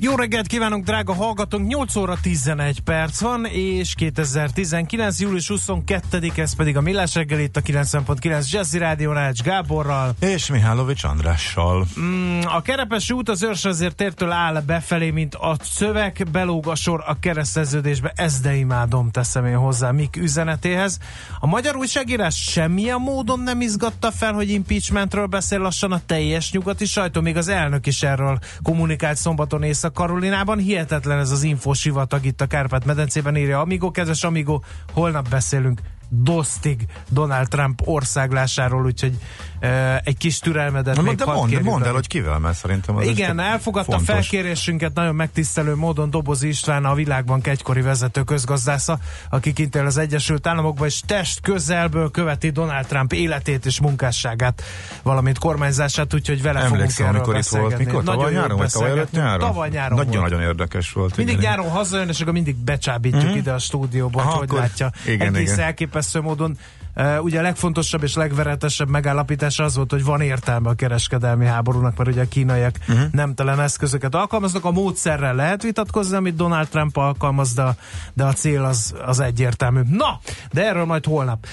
[0.00, 1.66] Jó reggelt kívánunk, drága hallgatónk!
[1.66, 5.20] 8 óra 11 perc van, és 2019.
[5.20, 10.14] július 22 ez pedig a Millás reggel itt a 90.9 Jazzy Rádió Rács Gáborral.
[10.20, 11.86] És Mihálovics Andrással.
[12.00, 16.74] Mm, a Kerepesi út az őrs azért tértől áll befelé, mint a szöveg, belóg a
[16.74, 20.98] sor a kereszteződésbe, ez de imádom, teszem én hozzá Mik üzenetéhez.
[21.40, 26.84] A magyar újságírás semmilyen módon nem izgatta fel, hogy impeachmentről beszél lassan a teljes nyugati
[26.84, 30.58] sajtó, még az elnök is erről kommunikált szombaton észak Észak-Karolinában.
[30.58, 33.90] Hihetetlen ez az infosivatag itt a Kárpát-medencében, írja Amigo.
[33.90, 34.60] Kedves Amigo,
[34.92, 39.18] holnap beszélünk Dostig Donald Trump országlásáról, úgyhogy
[39.60, 43.06] e, egy kis türelmedet Na, még de mondd, mondd el, hogy kivel, mert szerintem az
[43.06, 44.14] Igen, elfogadta fontos.
[44.14, 48.98] felkérésünket nagyon megtisztelő módon Doboz István, a világbank egykori vezető közgazdásza,
[49.30, 54.62] aki kint él az Egyesült Államokban, és test közelből követi Donald Trump életét és munkásságát,
[55.02, 58.02] valamint kormányzását, úgyhogy vele Emlékszem, fogunk amikor itt volt, mikor?
[58.02, 59.48] Tavaly nyáron, vagy tavaly előtt nyáron?
[59.48, 61.16] Tavaly nyáron Nagyon-nagyon érdekes volt.
[61.16, 63.36] Mindig igen, nyáron hazajön, és akkor mindig becsábítjuk mm-hmm.
[63.36, 64.90] ide a stúdióba, hogy látja.
[65.06, 65.64] Igen, Egész igen.
[65.64, 66.56] elképesztő módon
[66.98, 71.96] Uh, ugye a legfontosabb és legveretesebb megállapítás az volt, hogy van értelme a kereskedelmi háborúnak,
[71.96, 73.10] mert ugye a kínaiak uh-huh.
[73.12, 74.64] nemtelen eszközöket alkalmaznak.
[74.64, 77.76] A módszerrel lehet vitatkozni, amit Donald Trump alkalmaz, de,
[78.14, 79.80] de a cél az, az egyértelmű.
[79.90, 80.20] Na,
[80.52, 81.46] de erről majd holnap.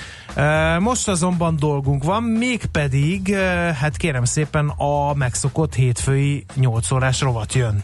[0.80, 3.36] Most azonban dolgunk van, mégpedig,
[3.80, 7.84] hát kérem szépen, a megszokott hétfői 8 órás rovat jön.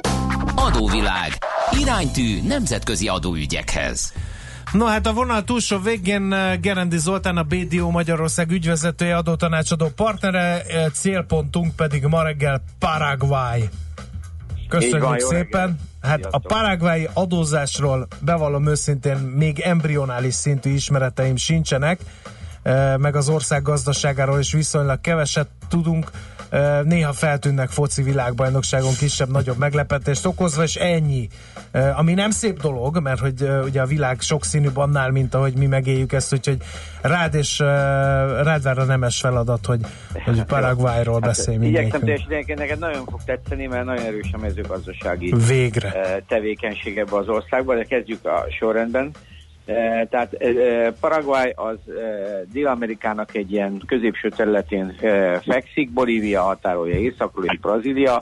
[0.55, 1.37] Adóvilág.
[1.79, 4.13] Iránytű nemzetközi adóügyekhez.
[4.71, 10.63] No hát a vonal túlsó végén eh, Gerendi Zoltán, a BDO Magyarország ügyvezetője, adótanácsadó partnere,
[10.63, 13.69] eh, célpontunk pedig ma reggel Paraguay.
[14.67, 15.79] Köszönjük van, szépen.
[16.01, 16.33] Hát Sziasztok.
[16.33, 21.99] a paraguayi adózásról bevallom őszintén még embrionális szintű ismereteim sincsenek,
[22.63, 26.11] eh, meg az ország gazdaságáról is viszonylag keveset tudunk
[26.83, 31.27] néha feltűnnek foci világbajnokságon kisebb-nagyobb meglepetést okozva, és ennyi.
[31.95, 36.11] Ami nem szép dolog, mert hogy ugye a világ sokszínűbb annál, mint ahogy mi megéljük
[36.11, 36.57] ezt, úgyhogy
[37.01, 37.59] rád és
[38.43, 39.79] rád vár a nemes feladat, hogy,
[40.25, 44.37] hogy hát Paraguayról hát, beszélj Igyekszem teljesíteni, neked nagyon fog tetszeni, mert nagyon erős a
[44.37, 46.21] mezőgazdasági Végre.
[46.27, 49.11] tevékenység ebbe az országban, de kezdjük a sorrendben.
[49.65, 51.77] Eh, tehát eh, Paraguay az
[52.51, 54.95] Dél-Amerikának egy ilyen középső területén
[55.41, 58.21] fekszik, Bolívia határolja északról és Brazília,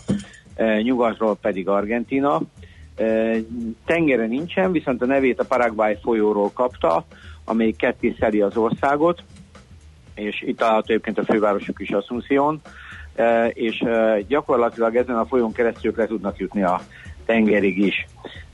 [0.81, 2.41] nyugatról pedig Argentina.
[3.85, 7.05] Tengere nincsen, viszont a nevét a Paraguay folyóról kapta,
[7.45, 9.23] amely ketté szeli az országot,
[10.15, 12.61] és itt található egyébként a fővárosuk is Asunción,
[13.53, 13.83] és
[14.27, 16.81] gyakorlatilag ezen a folyón keresztül le tudnak jutni a
[17.25, 18.07] tengerig is.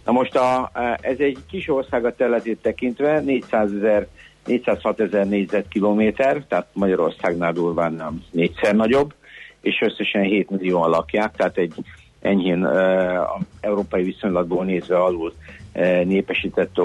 [0.05, 0.71] Na most a,
[1.01, 4.07] ez egy kis ország a területét tekintve, 400 ezer
[4.45, 9.13] 406 ezer négyzetkilométer, tehát Magyarországnál durván nem négyszer nagyobb,
[9.61, 11.73] és összesen 7 millióan lakják, tehát egy
[12.21, 15.33] enyhén uh, európai viszonylatból nézve alul
[15.73, 16.81] uh, népesített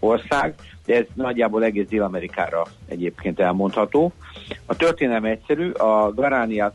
[0.00, 0.54] ország,
[0.86, 4.12] de ez nagyjából egész Dél-Amerikára egyébként elmondható.
[4.66, 6.70] A történelem egyszerű, a Guarani, uh,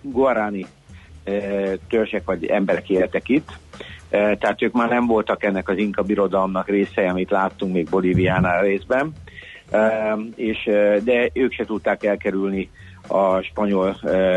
[0.00, 0.66] Guarani
[1.26, 3.48] uh, törzsek vagy emberek éltek itt,
[4.12, 9.12] tehát ők már nem voltak ennek az inka birodalomnak része, amit láttunk még Bolíviánál részben,
[10.34, 10.70] és,
[11.04, 12.70] de ők se tudták elkerülni
[13.08, 13.96] a spanyol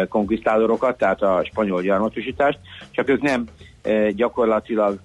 [0.09, 2.59] konkvisztádorokat, tehát a spanyol gyarmatosítást,
[2.91, 3.45] csak ők nem
[4.09, 4.99] gyakorlatilag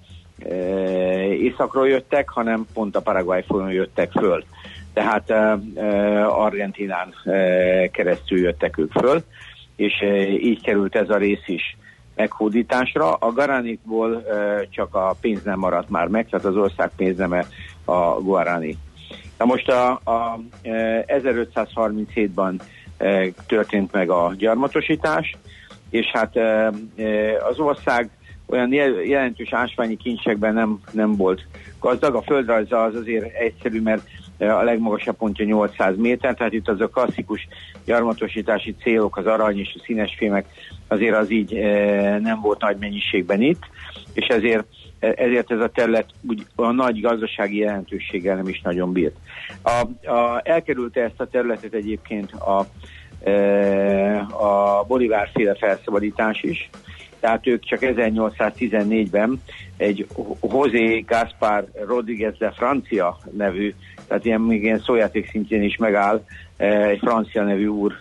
[1.29, 4.43] északról jöttek, hanem pont a Paraguay folyón jöttek föl.
[4.93, 5.31] Tehát
[6.27, 7.13] Argentinán
[7.91, 9.23] keresztül jöttek ők föl,
[9.75, 9.93] és
[10.41, 11.77] így került ez a rész is
[12.21, 13.13] meghódításra.
[13.13, 14.23] A Garanikból
[14.69, 17.45] csak a pénz nem maradt már meg, tehát az ország pénzeme
[17.85, 18.77] a Guarani.
[19.37, 22.61] Na most a, a 1537-ban
[23.47, 25.35] történt meg a gyarmatosítás,
[25.89, 26.37] és hát
[27.49, 28.09] az ország
[28.45, 28.73] olyan
[29.05, 31.45] jelentős ásványi kincsekben nem, nem volt
[31.79, 32.15] gazdag.
[32.15, 34.07] A földrajza az azért egyszerű, mert
[34.49, 37.47] a legmagasabb pontja 800 méter, tehát itt az a klasszikus
[37.85, 40.45] gyarmatosítási célok, az arany és a színes fémek
[40.87, 41.53] azért az így
[42.21, 43.63] nem volt nagy mennyiségben itt,
[44.13, 44.65] és ezért
[45.01, 49.15] ezért ez a terület úgy a nagy gazdasági jelentőséggel nem is nagyon bírt.
[49.61, 52.59] A, a, elkerülte ezt a területet egyébként a,
[54.43, 56.69] a Bolivár féle felszabadítás is,
[57.19, 59.41] tehát ők csak 1814-ben
[59.77, 60.07] egy
[60.51, 63.73] José Gaspar Rodriguez de Francia nevű,
[64.11, 66.23] tehát ilyen még ilyen szójáték szintjén is megáll,
[66.57, 67.93] egy francia nevű úr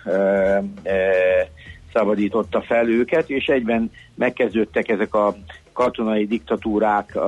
[1.93, 5.37] szabadította fel őket, és egyben megkezdődtek ezek a
[5.73, 7.19] katonai diktatúrák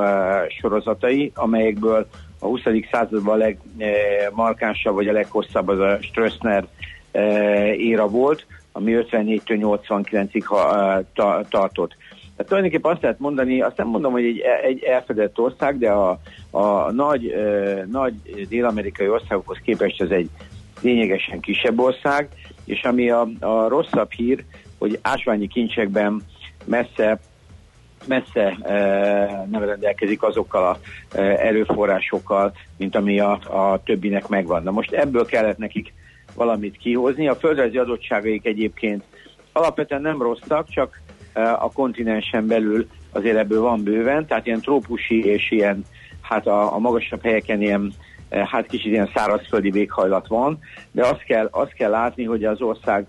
[0.60, 2.08] sorozatai, amelyekből
[2.38, 2.60] a 20.
[2.90, 6.66] században a legmarkánsabb vagy a leghosszabb az a Stroessner
[7.76, 10.44] éra volt, ami 54-től 89-ig
[11.48, 11.96] tartott.
[12.42, 16.18] Tehát tulajdonképpen azt lehet mondani, azt nem mondom, hogy egy, egy elfedett ország, de a,
[16.50, 18.14] a nagy, eh, nagy
[18.48, 20.28] dél-amerikai országokhoz képest ez egy
[20.80, 22.28] lényegesen kisebb ország,
[22.64, 24.44] és ami a, a rosszabb hír,
[24.78, 26.22] hogy ásványi kincsekben
[26.64, 27.20] messze
[28.06, 28.76] messze e,
[29.50, 30.78] nem rendelkezik azokkal a
[31.16, 34.62] e, erőforrásokkal, mint ami a, a többinek megvan.
[34.62, 35.92] Na most ebből kellett nekik
[36.34, 37.28] valamit kihozni.
[37.28, 39.04] A földrajzi adottságaik egyébként
[39.52, 41.00] alapvetően nem rosszak, csak
[41.34, 45.84] a kontinensen belül azért ebből van bőven, tehát ilyen trópusi és ilyen,
[46.20, 47.92] hát a, a magasabb helyeken ilyen
[48.30, 50.58] hát kicsit ilyen szárazföldi véghajlat van,
[50.90, 53.06] de azt kell, azt kell látni, hogy az ország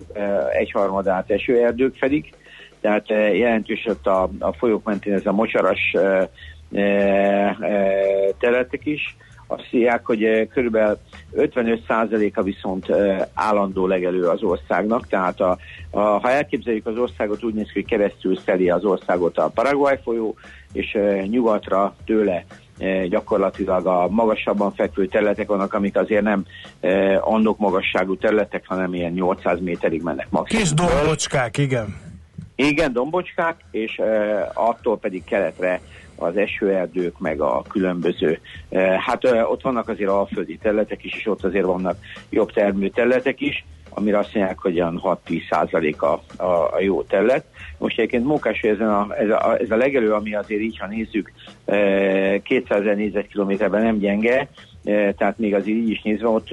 [0.57, 2.33] egyharmadát esőerdők fedik,
[2.81, 5.95] tehát jelentős ott a, a folyók mentén ez a mocsaras
[8.39, 9.15] területek is,
[9.53, 10.77] azt hívják, hogy eh, kb.
[11.35, 15.57] 55%-a viszont eh, állandó legelő az országnak, tehát a,
[15.89, 19.95] a, ha elképzeljük az országot, úgy néz ki, hogy keresztül szeli az országot a Paraguay
[20.03, 20.35] folyó,
[20.73, 22.45] és eh, nyugatra tőle
[23.09, 26.45] gyakorlatilag a magasabban fekvő területek vannak, amik azért nem
[27.19, 30.63] annok magasságú területek, hanem ilyen 800 méterig mennek maximum.
[30.63, 31.95] Kis dombocskák, igen.
[32.55, 34.01] Igen, dombocskák, és
[34.53, 35.81] attól pedig keletre
[36.23, 38.39] az esőerdők, meg a különböző,
[38.69, 41.97] eh, hát eh, ott vannak azért alföldi területek is, és ott azért vannak
[42.29, 47.03] jobb termő területek is, amire azt mondják, hogy olyan 6-10 százalék a, a, a jó
[47.03, 47.45] terület.
[47.77, 50.87] Most egyébként Mókás, hogy ezen a, ez, a, ez a legelő, ami azért így, ha
[50.87, 51.31] nézzük,
[52.43, 54.47] 200 eh, négyzetkilométerben nem gyenge,
[55.17, 56.49] tehát még azért így is nézve, ott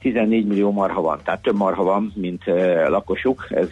[0.00, 2.42] 14 millió marha van, tehát több marha van, mint
[2.88, 3.68] lakosuk, ez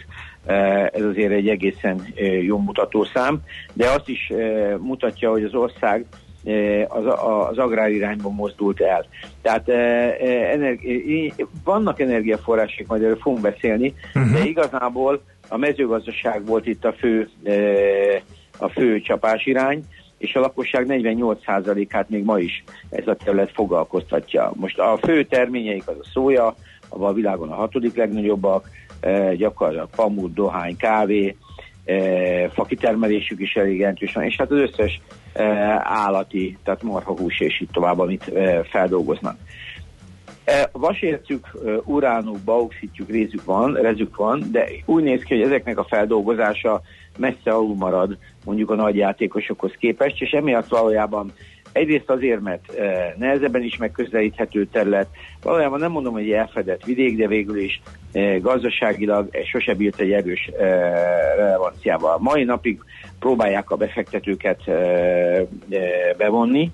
[0.93, 3.39] ez azért egy egészen eh, jó mutatószám,
[3.73, 6.05] de azt is eh, mutatja, hogy az ország
[6.87, 7.05] az,
[7.49, 9.05] az agrárirányban mozdult el.
[9.41, 9.69] Tehát
[10.53, 11.33] energi-
[11.63, 14.33] vannak energiaforrások, majd erről fogunk beszélni, uh-huh.
[14.33, 17.29] de igazából a mezőgazdaság volt itt a fő,
[18.57, 19.83] a fő csapásirány,
[20.17, 24.51] és a lakosság 48%-át még ma is ez a terület foglalkoztatja.
[24.55, 26.55] Most a fő terményeik az a szója,
[26.89, 28.69] a világon a hatodik legnagyobbak,
[29.35, 31.35] gyakorlatilag pamut, dohány, kávé,
[31.85, 35.01] e, fakitermelésük is elég jelentős van, és hát az összes
[35.33, 35.43] e,
[35.83, 38.31] állati, tehát marhahús és így tovább, amit
[38.69, 39.37] feldolgoznak.
[40.71, 41.47] Vasércük,
[41.83, 46.81] uránuk, bauxitjuk, rézük van, rezük van, de úgy néz ki, hogy ezeknek a feldolgozása
[47.17, 51.33] messze alul marad mondjuk a nagy játékosokhoz képest, és emiatt valójában
[51.77, 55.07] Egyrészt azért, mert e, nehezebben is megközelíthető terület.
[55.41, 60.11] Valójában nem mondom, hogy elfedett vidék, de végül is e, gazdaságilag e, sose bírt egy
[60.11, 60.65] erős e,
[61.35, 62.17] relevanciával.
[62.19, 62.79] Mai napig
[63.19, 64.73] próbálják a befektetőket e,
[66.17, 66.71] bevonni.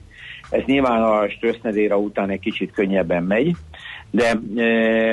[0.50, 3.56] Ez nyilván a Strössznedéra után egy kicsit könnyebben megy,
[4.10, 4.40] de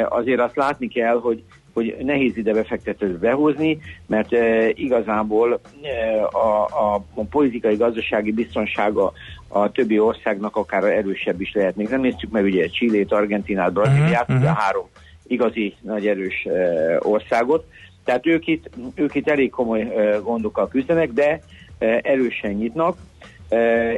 [0.09, 1.43] azért azt látni kell, hogy
[1.81, 9.13] hogy nehéz ide befektetőt behozni, mert e, igazából e, a, a, a politikai gazdasági biztonsága
[9.49, 11.77] a többi országnak akár erősebb is lehet.
[11.77, 14.51] Még nem néztük meg ugye Chilét, Argentinát, Brazíliát, uh-huh.
[14.51, 14.89] a három
[15.27, 17.67] igazi nagy erős e, országot.
[18.05, 21.41] Tehát ők itt, ők itt elég komoly e, gondokkal küzdenek, de
[21.79, 22.97] e, erősen nyitnak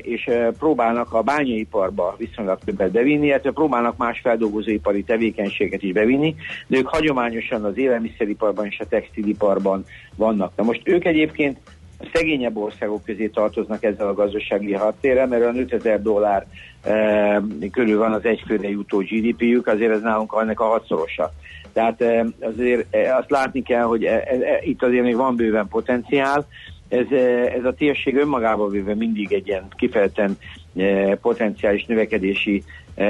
[0.01, 6.35] és próbálnak a bányaiparba viszonylag többet bevinni, illetve próbálnak más feldolgozóipari tevékenységet is bevinni,
[6.67, 9.85] de ők hagyományosan az élelmiszeriparban és a textiliparban
[10.17, 10.53] vannak.
[10.57, 11.59] Na most ők egyébként
[12.03, 16.47] a szegényebb országok közé tartoznak ezzel a gazdasági hattérrel, mert a 5000 dollár
[16.83, 21.33] e, körül van az egyfőre jutó GDP-jük, azért ez nálunk ennek a hatszorosa.
[21.73, 25.69] Tehát e, azért e, azt látni kell, hogy e, e, itt azért még van bőven
[25.69, 26.47] potenciál,
[26.93, 30.37] ez, eh, ez a térség önmagában véve mindig egy ilyen kifejezetten
[30.77, 32.63] e, potenciális növekedési
[32.95, 33.05] e,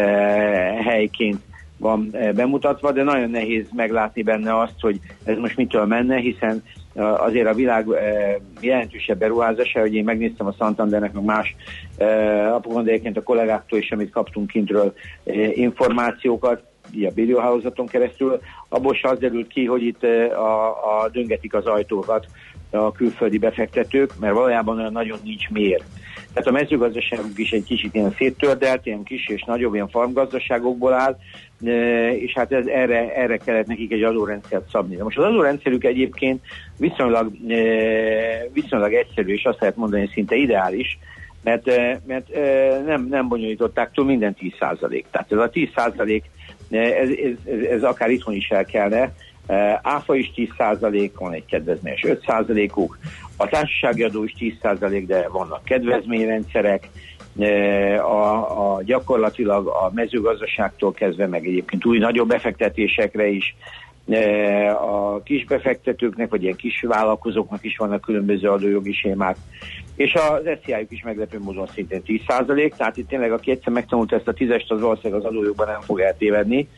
[0.82, 1.40] helyként
[1.78, 6.62] van bemutatva, de nagyon nehéz meglátni benne azt, hogy ez most mitől menne, hiszen
[6.94, 7.86] azért a világ
[8.60, 11.56] jelentősebb beruházása, hogy én megnéztem a Santandernek, meg más
[12.84, 14.94] egyébként a kollégáktól is, amit kaptunk kintről
[15.54, 16.62] információkat,
[16.92, 22.26] a videóhálózaton keresztül, abból se az derült ki, hogy itt a, a döngetik az ajtókat
[22.72, 25.84] a külföldi befektetők, mert valójában olyan nagyon nincs miért.
[26.32, 31.18] Tehát a mezőgazdaságunk is egy kicsit ilyen széttördelt, ilyen kis és nagyobb ilyen farmgazdaságokból áll,
[32.14, 34.96] és hát ez, erre, erre kellett nekik egy adórendszert szabni.
[34.96, 36.40] De most az adórendszerük egyébként
[36.78, 37.32] viszonylag,
[38.52, 40.98] viszonylag egyszerű, és azt lehet mondani, hogy szinte ideális,
[41.42, 41.66] mert,
[42.06, 42.28] mert
[42.86, 45.04] nem, nem bonyolították túl minden 10%.
[45.10, 46.22] Tehát ez a 10%
[46.70, 49.14] ez, ez, ez akár itthon is el kellene,
[49.82, 52.98] áfa is 10% van egy kedvezményes 5%-uk,
[53.36, 56.88] a társasági adó is 10%, de vannak kedvezményrendszerek,
[57.98, 63.56] a, a gyakorlatilag a mezőgazdaságtól kezdve meg egyébként új nagyobb befektetésekre is.
[64.80, 69.36] A kis befektetőknek, vagy ilyen kis vállalkozóknak is vannak különböző adójogi sémák,
[69.96, 74.28] és az SZIA-juk is meglepő módon szintén 10%, tehát itt tényleg aki egyszer megtanult ezt
[74.28, 76.68] a tízest, az valószínűleg az adójogban nem fog eltévedni,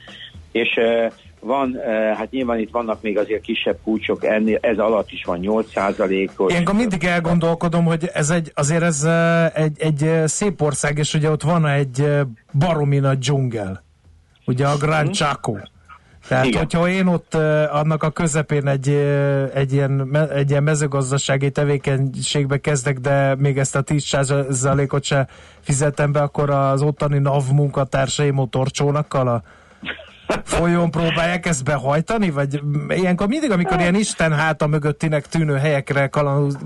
[0.55, 0.81] és
[1.41, 1.77] van,
[2.17, 6.53] hát nyilván itt vannak még azért kisebb kulcsok, ennél, ez alatt is van 8 százalékos.
[6.53, 9.05] Ilyenkor mindig elgondolkodom, hogy ez egy, azért ez
[9.55, 12.09] egy, egy szép ország, és ugye ott van egy
[12.59, 13.83] baromi nagy dzsungel.
[14.45, 15.13] Ugye a Grand mhm.
[15.13, 15.57] Chaco.
[16.29, 16.59] Tehát, Igen.
[16.59, 17.35] hogyha én ott
[17.71, 18.89] annak a közepén egy,
[19.55, 25.29] egy, ilyen, egy ilyen mezőgazdasági tevékenységbe kezdek, de még ezt a 10%-ot se
[25.61, 29.43] fizetem be, akkor az ottani NAV munkatársaim motorcsónakkal a
[30.45, 32.31] folyón próbálják ezt behajtani?
[32.31, 36.11] Vagy ilyenkor mindig, amikor ilyen Isten háta mögöttinek tűnő helyekre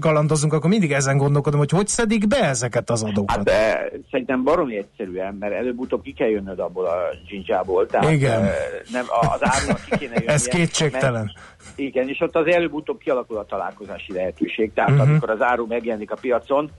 [0.00, 3.36] kalandozunk, akkor mindig ezen gondolkodom, hogy hogy szedik be ezeket az adókat?
[3.36, 6.96] Hát de, szerintem baromi egyszerűen, mert előbb-utóbb ki kell jönnöd abból a
[7.26, 7.86] dzsindzsából.
[7.86, 8.48] Tehát, Igen.
[8.92, 10.32] Nem, az árnak ki kéne jönnie.
[10.32, 11.24] Ez kétségtelen.
[11.24, 14.72] Mert, igen, és ott az előbb-utóbb kialakul a találkozási lehetőség.
[14.72, 15.08] Tehát uh-huh.
[15.08, 16.70] amikor az áru megjelenik a piacon,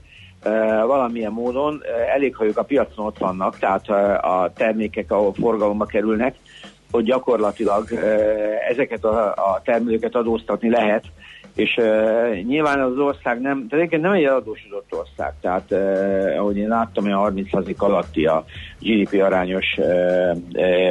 [0.86, 1.82] valamilyen módon
[2.14, 3.88] elég, ha ők a piacon ott vannak, tehát
[4.24, 6.36] a termékek, ahol forgalomba kerülnek,
[6.90, 7.84] hogy gyakorlatilag
[8.70, 11.04] ezeket a, a termelőket adóztatni lehet,
[11.54, 11.80] és
[12.46, 17.32] nyilván az ország nem, tehát nem egy adósodott ország, tehát uh, ahogy én láttam, olyan
[17.52, 18.44] 30% alatti a
[18.80, 19.78] GDP arányos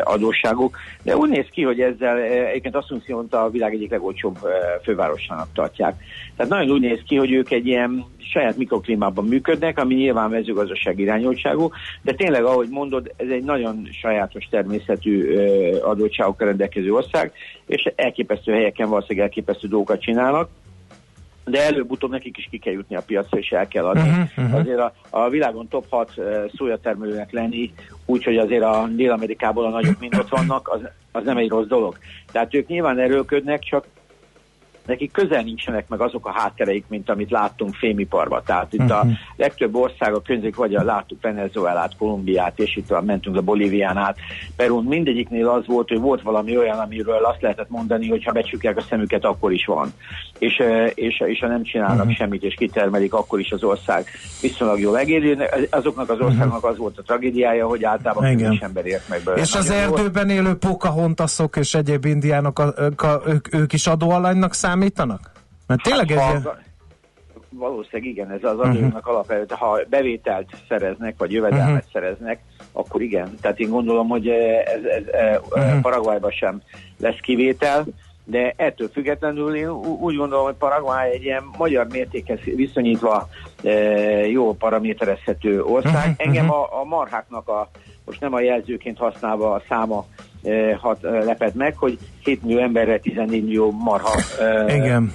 [0.04, 4.38] adósságuk, de úgy néz ki, hogy ezzel uh, egyébként mondja, a világ egyik legolcsóbb
[4.84, 6.04] fővárosának tartják.
[6.36, 11.00] Tehát nagyon úgy néz ki, hogy ők egy ilyen saját mikroklímában működnek, ami nyilván mezőgazdaság
[11.00, 11.70] irányultságú,
[12.02, 15.36] de tényleg, ahogy mondod, ez egy nagyon sajátos természetű
[15.84, 17.32] adottságokkal rendelkező ország,
[17.66, 20.50] és elképesztő helyeken valószínűleg elképesztő dolgokat csinálnak,
[21.50, 24.10] de előbb-utóbb nekik is ki kell jutni a piacra, és el kell adni.
[24.10, 24.60] Uh-huh, uh-huh.
[24.60, 26.26] Azért a, a világon top 6 uh,
[26.58, 27.74] szójatermelőnek lenni,
[28.06, 31.98] úgyhogy azért a Dél-Amerikából a nagyok mind ott vannak, az, az nem egy rossz dolog.
[32.32, 33.86] Tehát ők nyilván erőlködnek, csak
[34.90, 38.42] nekik közel nincsenek meg azok a háttereik, mint amit láttunk fémiparban.
[38.46, 39.14] Tehát itt a mhm.
[39.36, 44.18] legtöbb ország a közük, vagy a láttuk Venezuelát, Kolumbiát, és itt mentünk a Bolívián át,
[44.56, 48.78] Perun, mindegyiknél az volt, hogy volt valami olyan, amiről azt lehetett mondani, hogy ha becsukják
[48.78, 49.94] a szemüket, akkor is van.
[50.38, 52.16] És, és, és ha nem csinálnak uh-huh.
[52.16, 54.06] semmit, és kitermelik, akkor is az ország
[54.42, 55.38] viszonylag jól megéri.
[55.70, 59.44] Azoknak az országnak az volt a tragédiája, hogy általában kevés ember ért meg belőle.
[59.44, 64.79] És az erdőben élő Pocahontasok és egyéb indiánok, a, a, ők, ők is adóalanynak számítanak?
[64.80, 65.32] Számítanak?
[65.68, 66.44] Mert tényleg hát, ez...
[66.44, 66.58] Ha,
[67.50, 69.08] valószínűleg igen, ez az adónak uh-huh.
[69.08, 69.56] alapvető.
[69.58, 71.92] Ha bevételt szereznek, vagy jövedelmet uh-huh.
[71.92, 72.40] szereznek,
[72.72, 73.36] akkor igen.
[73.42, 75.82] Tehát én gondolom, hogy ez, ez, ez uh-huh.
[75.82, 76.62] Paraguayban sem
[77.00, 77.86] lesz kivétel,
[78.24, 79.70] de ettől függetlenül én
[80.00, 83.30] úgy gondolom, hogy Paraguay egy ilyen magyar mértékhez viszonyítva
[84.30, 85.94] jó paraméterezhető ország.
[85.94, 86.14] Uh-huh.
[86.18, 87.70] Engem a, a marháknak a,
[88.06, 90.06] most nem a jelzőként használva a száma
[90.82, 94.20] hat, lepett meg, hogy 7 millió emberre 14 millió marha
[94.68, 95.14] Igen.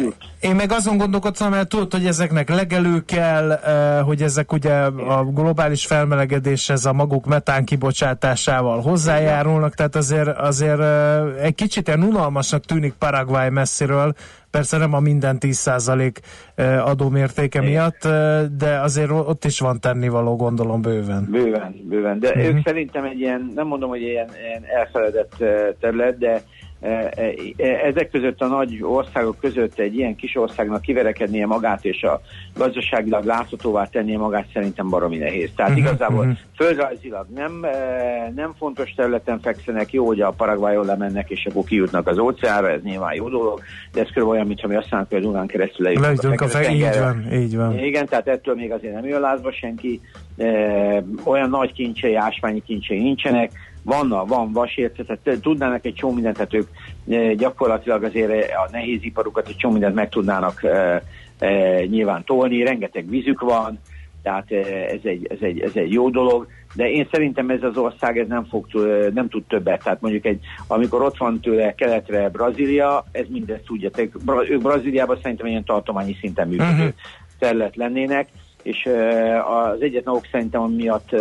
[0.00, 0.16] Jut.
[0.40, 3.60] Én meg azon gondolkodtam, mert tudod, hogy ezeknek legelő kell,
[4.04, 4.74] hogy ezek ugye
[5.08, 10.80] a globális felmelegedéshez a maguk metán kibocsátásával hozzájárulnak, tehát azért, azért
[11.40, 14.14] egy kicsit ilyen unalmasnak tűnik Paraguay messziről,
[14.50, 16.12] persze nem a minden 10%
[16.84, 18.02] adómértéke miatt,
[18.58, 21.28] de azért ott is van tennivaló, gondolom bőven.
[21.30, 22.44] Bőven, bőven, de uh-huh.
[22.44, 25.34] ők szerintem egy ilyen, nem mondom, hogy ilyen, ilyen elfeledett
[25.80, 26.42] terület, de
[27.84, 32.20] ezek között a nagy országok között egy ilyen kis országnak kiverekednie magát és a
[32.54, 35.50] gazdaságilag láthatóvá tennie magát szerintem baromi nehéz.
[35.56, 36.36] Tehát uh-huh, igazából uh-huh.
[36.56, 37.66] földrajzilag nem,
[38.34, 42.82] nem fontos területen fekszenek, jó, hogy a Paraguayon lemennek és akkor kijutnak az óceánra, ez
[42.82, 43.60] nyilván jó dolog,
[43.92, 46.48] de ez körülbelül olyan, mintha mi azt mondjuk, hogy a Dunán keresztül lejutnak a, a
[46.48, 47.78] fe- így van, így van.
[47.78, 50.00] Igen, tehát ettől még azért nem jön lázba senki,
[51.24, 53.50] olyan nagy kincsei, ásványi kincsei nincsenek,
[53.82, 56.68] van, van vasért, tehát tudnának egy csomó mindent, tehát ők
[57.36, 61.02] gyakorlatilag azért a nehéz iparukat egy csomó mindent meg tudnának e,
[61.38, 63.78] e, nyilván tolni, rengeteg vízük van,
[64.22, 64.50] tehát
[64.92, 68.28] ez egy, ez, egy, ez egy jó dolog, de én szerintem ez az ország ez
[68.28, 68.66] nem, fog,
[69.14, 69.82] nem tud többet.
[69.82, 73.90] Tehát mondjuk egy, amikor ott van tőle keletre Brazília, ez mindezt tudja.
[74.48, 76.92] Ők Brazíliában szerintem ilyen tartományi szinten működő uh-huh.
[77.38, 78.28] terület lennének,
[78.62, 78.88] és
[79.72, 81.14] az egyetlen ok szerintem, amiatt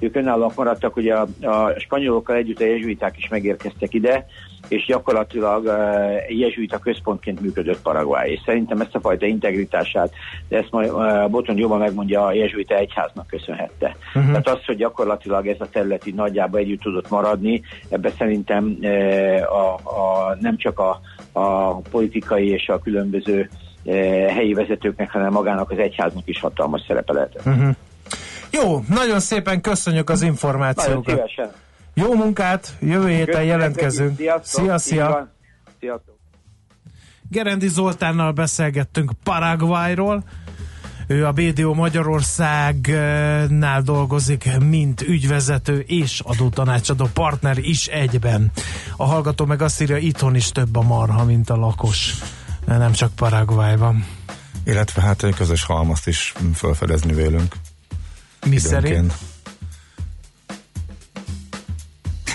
[0.00, 4.26] ők önállóak maradtak, hogy a, a spanyolokkal együtt a jezsuiták is megérkeztek ide,
[4.68, 8.30] és gyakorlatilag uh, jezsuita központként működött Paraguay.
[8.30, 10.12] És szerintem ezt a fajta integritását,
[10.48, 13.96] de ezt majd uh, Boton jobban megmondja, a jezsuita egyháznak köszönhette.
[14.14, 14.26] Uh-huh.
[14.26, 19.40] Tehát az, hogy gyakorlatilag ez a terület így nagyjából együtt tudott maradni, ebbe szerintem uh,
[19.52, 21.00] a, a, nem csak a,
[21.32, 23.48] a politikai és a különböző
[23.84, 23.94] uh,
[24.26, 27.46] helyi vezetőknek, hanem magának az egyháznak is hatalmas szerepe lehetett.
[27.46, 27.74] Uh-huh.
[28.62, 31.06] Jó, nagyon szépen köszönjük az információkat.
[31.06, 31.52] Nagyon szívesen.
[31.94, 34.16] Jó munkát, jövő héten jelentkezünk.
[34.42, 35.34] Szia, szia!
[35.80, 36.14] Sziasztok!
[37.28, 40.24] Gerendi Zoltánnal beszélgettünk Paraguayról.
[41.06, 48.50] Ő a BDO Magyarországnál dolgozik, mint ügyvezető és adótanácsadó partner is egyben.
[48.96, 52.14] A hallgató meg azt írja, itthon is több a marha, mint a lakos.
[52.66, 54.06] Nem csak Paraguayban.
[54.64, 57.54] Illetve hát egy közös halmazt is felfedezni vélünk.
[58.40, 58.84] Mi időnként.
[58.84, 59.12] szerint?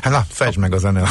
[0.02, 1.04] Hát na, fejtsd meg a zene.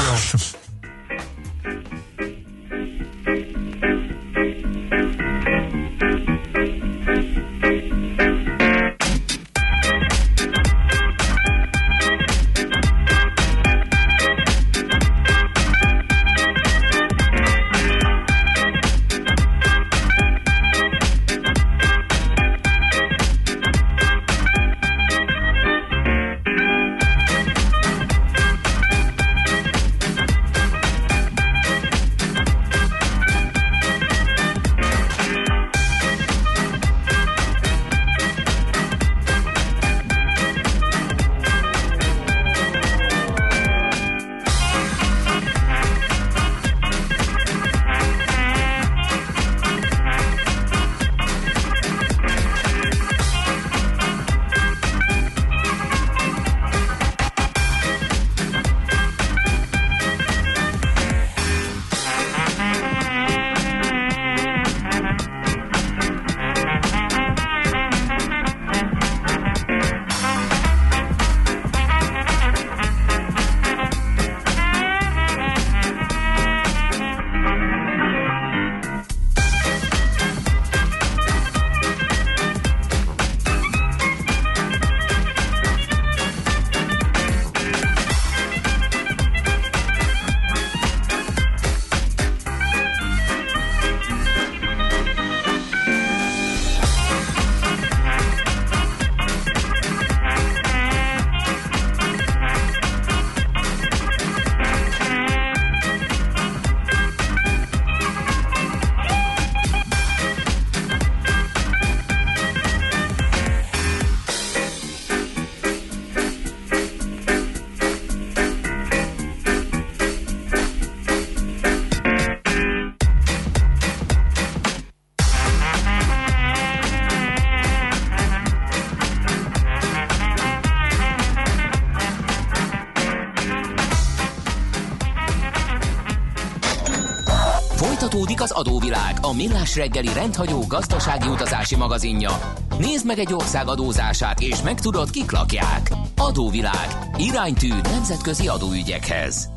[138.49, 142.31] Adóvilág, a millás reggeli rendhagyó gazdasági utazási magazinja.
[142.79, 145.91] Nézd meg egy ország adózását, és megtudod, kik lakják.
[146.17, 146.89] Adóvilág.
[147.17, 149.49] Iránytű nemzetközi adóügyekhez.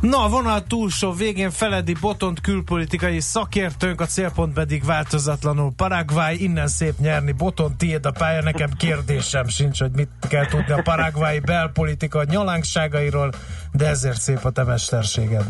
[0.00, 6.68] Na, a vonal túlsó végén Feledi Botont külpolitikai szakértőnk, a célpont pedig változatlanul Paraguay, innen
[6.68, 7.32] szép nyerni.
[7.32, 13.32] Botont, tiéd a pálya, nekem kérdésem sincs, hogy mit kell tudni a paraguayi belpolitika nyalánkságairól,
[13.72, 15.44] de ezért szép a te mesterséged.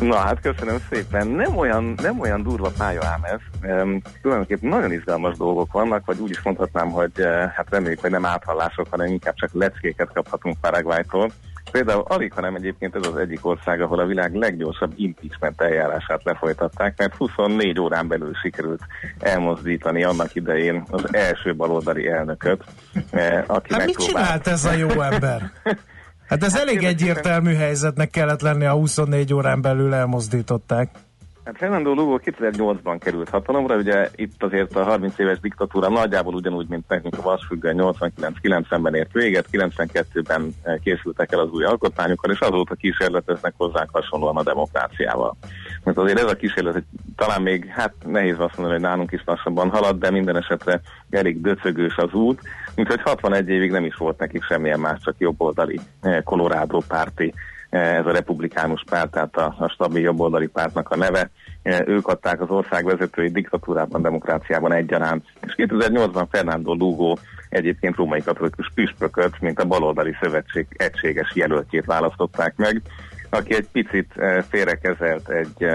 [0.00, 1.26] Na hát köszönöm szépen.
[1.26, 3.70] Nem olyan, nem olyan durva pálya ám ez.
[4.22, 8.24] Tulajdonképpen nagyon izgalmas dolgok vannak, vagy úgy is mondhatnám, hogy eh, hát reméljük, hogy nem
[8.24, 11.30] áthallások, hanem inkább csak leckéket kaphatunk Paraguaytól.
[11.70, 16.98] Például alig, hanem egyébként ez az egyik ország, ahol a világ leggyorsabb impeachment eljárását lefolytatták,
[16.98, 18.82] mert 24 órán belül sikerült
[19.18, 22.64] elmozdítani annak idején az első baloldali elnököt,
[23.10, 25.50] eh, aki hát mit csinált ez a jó ember?
[26.32, 30.90] Hát ez hát elég egyértelmű helyzetnek kellett lenni, a 24 órán belül elmozdították.
[31.44, 36.68] Hát Fernando Lugo 2008-ban került hatalomra, ugye itt azért a 30 éves diktatúra nagyjából ugyanúgy,
[36.68, 42.38] mint nekünk a vasfüggő 89-90-ben ért véget, 92-ben eh, készültek el az új alkotmányokkal, és
[42.38, 45.36] azóta kísérleteznek hozzánk hasonlóan a demokráciával.
[45.84, 46.84] Mert azért ez a kísérlet
[47.16, 51.40] talán még, hát nehéz azt mondani, hogy nálunk is lassabban halad, de minden esetre elég
[51.40, 52.40] döcögős az út,
[52.74, 57.34] mint hogy 61 évig nem is volt nekik semmilyen más, csak jobboldali eh, Colorado párti
[57.72, 61.30] ez a republikánus párt, tehát a, a stabil jobboldali pártnak a neve.
[61.86, 65.24] Ők adták az ország vezetői diktatúrában, demokráciában egyaránt.
[65.46, 67.14] És 2008-ban Fernando Lugo
[67.48, 72.82] egyébként római katolikus püspököt, mint a baloldali szövetség egységes jelöltjét választották meg,
[73.30, 74.12] aki egy picit
[74.48, 75.66] félrekezelt egy,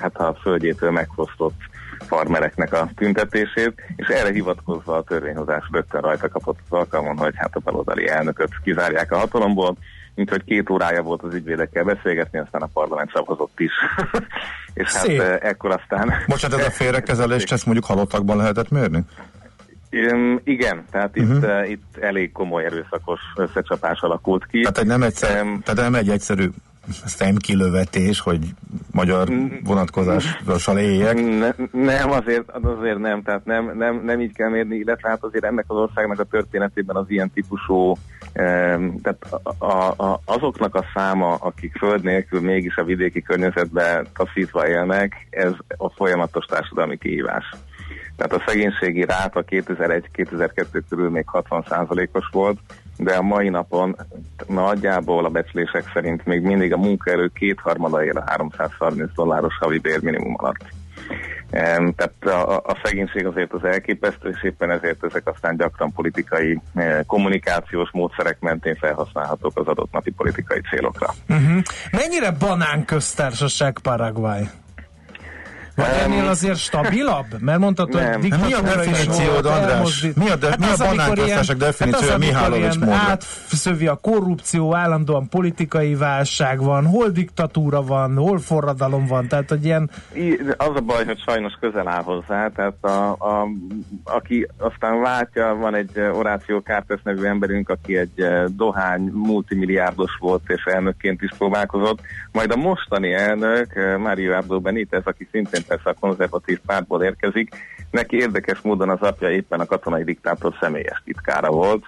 [0.00, 1.60] hát a földjétől megfosztott
[2.06, 7.56] farmereknek a tüntetését, és erre hivatkozva a törvényhozás rögtön rajta kapott az alkalmon, hogy hát
[7.56, 9.76] a baloldali elnököt kizárják a hatalomból,
[10.14, 13.72] mint hogy két órája volt az ügyvédekkel beszélgetni, aztán a parlament szavazott is.
[14.80, 15.20] és hát Szép.
[15.20, 16.12] ekkor aztán...
[16.26, 19.04] Bocsánat, ez a félrekezelést ezt mondjuk halottakban lehetett mérni?
[20.44, 21.36] igen, tehát uh-huh.
[21.36, 24.60] itt, uh, itt elég komoly erőszakos összecsapás alakult ki.
[24.60, 26.48] Tehát nem, egyszer, um, tehát nem egy egyszerű
[26.90, 28.38] szemkilövetés, hogy
[28.92, 29.28] magyar
[29.64, 31.14] vonatkozással éljek?
[31.14, 35.44] Ne, nem, azért, azért nem, tehát nem, nem, nem így kell mérni, illetve hát azért
[35.44, 37.94] ennek az országnak a történetében az ilyen típusú,
[39.02, 39.26] tehát
[39.58, 45.52] a, a, azoknak a száma, akik föld nélkül mégis a vidéki környezetben taszítva élnek, ez
[45.76, 47.44] a folyamatos társadalmi kihívás.
[48.16, 52.58] Tehát a szegénységi ráta 2001-2002 körül még 60%-os volt,
[52.98, 53.96] de a mai napon
[54.46, 60.34] nagyjából a becslések szerint még mindig a munkaerő kétharmada él a 330 dolláros havi bérminimum
[60.36, 60.64] alatt.
[61.50, 67.02] Tehát a, a szegénység azért az elképesztő, és éppen ezért ezek aztán gyakran politikai e,
[67.06, 71.14] kommunikációs módszerek mentén felhasználhatók az adott napi politikai célokra.
[71.28, 71.62] Uh-huh.
[71.90, 74.42] Mennyire banán köztársaság Paraguay?
[75.78, 77.26] Vagy ennél azért stabilabb?
[77.40, 80.06] Mert mondtad, hogy Mi a definíciód, András?
[80.14, 82.94] Mi a, de, hát mi a banánköztársaság definíciója hát Mihálovics módra?
[82.94, 89.64] Átszövi a korrupció, állandóan politikai válság van, hol diktatúra van, hol forradalom van, tehát hogy
[89.64, 89.90] ilyen...
[90.56, 93.48] Az a baj, hogy sajnos közel áll hozzá, tehát a, a,
[94.04, 100.64] aki aztán látja, van egy Oráció Kártesz nevű emberünk, aki egy dohány multimilliárdos volt, és
[100.64, 102.00] elnökként is próbálkozott,
[102.32, 107.54] majd a mostani elnök, Mário Abdo Benitez, aki szintén persze a konzervatív pártból érkezik.
[107.90, 111.84] Neki érdekes módon az apja éppen a katonai diktátor személyes titkára volt,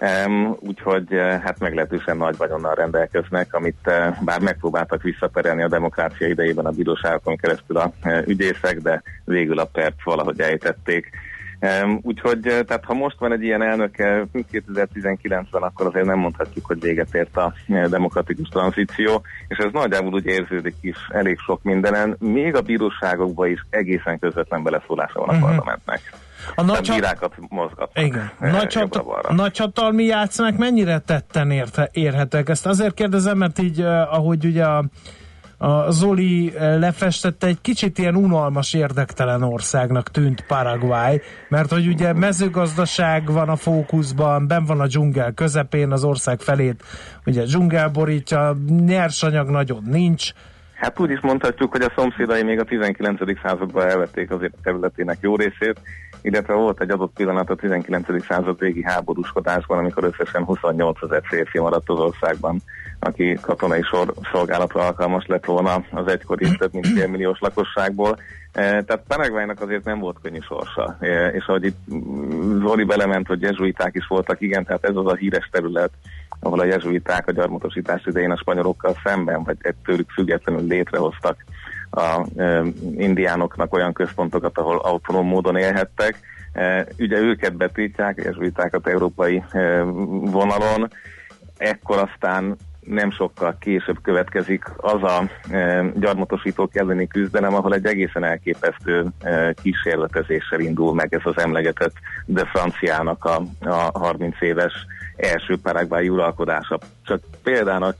[0.00, 6.28] Um, úgyhogy uh, hát meglehetősen nagy vagyonnal rendelkeznek, amit uh, bár megpróbáltak visszaperelni a demokrácia
[6.28, 11.10] idejében a bíróságokon keresztül a uh, ügyészek, de végül a pert valahogy ejtették.
[12.02, 17.14] Úgyhogy, tehát ha most van egy ilyen elnöke 2019-ben, akkor azért nem mondhatjuk, hogy véget
[17.14, 17.52] ért a
[17.88, 23.66] demokratikus tranzíció, és ez nagyjából úgy érződik is elég sok mindenen, még a bíróságokban is
[23.70, 25.48] egészen közvetlen beleszólása van a uh-huh.
[25.48, 26.00] parlamentnek.
[26.54, 27.90] A nagy bírákat mozgat.
[27.94, 28.30] Igen.
[28.40, 32.48] Nagy, csat, nagy csatalmi játszmák mennyire tetten érte, érhetek?
[32.48, 34.84] Ezt azért kérdezem, mert így, ahogy ugye a
[35.64, 42.12] a Zoli eh, lefestette, egy kicsit ilyen unalmas, érdektelen országnak tűnt Paraguay, mert hogy ugye
[42.12, 46.82] mezőgazdaság van a fókuszban, ben van a dzsungel közepén, az ország felét
[47.26, 50.32] ugye dzsungel borítja, nyersanyag nagyon nincs,
[50.74, 53.20] Hát úgy is mondhatjuk, hogy a szomszédai még a 19.
[53.42, 55.80] században elvették azért a területének jó részét,
[56.24, 58.24] illetve volt egy adott pillanat a 19.
[58.24, 62.62] század végi háborúskodásban, amikor összesen 28 ezer férfi maradt az országban,
[62.98, 68.18] aki katonai sor, szolgálatra alkalmas lett volna az egykori több mint fél milliós lakosságból.
[68.52, 70.96] E, tehát Paraguaynak azért nem volt könnyű sorsa.
[71.00, 71.78] E, és ahogy itt
[72.60, 75.90] Zoli belement, hogy jezsuiták is voltak, igen, tehát ez az a híres terület,
[76.40, 81.44] ahol a jezsuiták a gyarmatosítás idején a spanyolokkal szemben, vagy tőlük függetlenül létrehoztak
[81.94, 82.62] a e,
[82.96, 86.20] indiánoknak olyan központokat, ahol autonóm módon élhettek.
[86.52, 89.82] E, ugye őket betiltják, jezsuitákat európai e,
[90.30, 90.90] vonalon,
[91.56, 98.24] ekkor aztán nem sokkal később következik az a e, gyarmatosítók elleni küzdelem, ahol egy egészen
[98.24, 101.94] elképesztő e, kísérletezéssel indul meg ez az emlegetett
[102.26, 104.72] de franciának a, a 30 éves
[105.16, 106.78] első paragbái uralkodása.
[107.04, 107.94] Csak például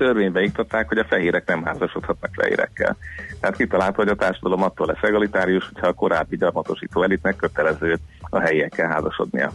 [0.00, 2.96] törvénybe iktatták, hogy a fehérek nem házasodhatnak fehérekkel.
[3.40, 8.38] Tehát kitalált, hogy a társadalom attól lesz egalitárius, hogyha a korábbi gyarmatosító elitnek kötelező a
[8.38, 9.52] helyiekkel házasodnia.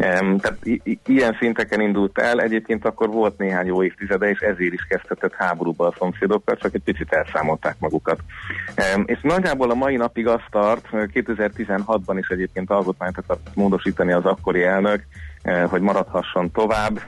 [0.00, 0.58] Tehát
[1.06, 5.86] ilyen szinteken indult el, egyébként akkor volt néhány jó évtizede, és ezért is kezdhetett háborúba
[5.86, 8.20] a szomszédokkal, csak egy picit elszámolták magukat.
[9.04, 14.62] És nagyjából a mai napig azt tart, 2016-ban is egyébként alkotmányt akart módosítani az akkori
[14.62, 15.02] elnök,
[15.66, 17.00] hogy maradhasson tovább.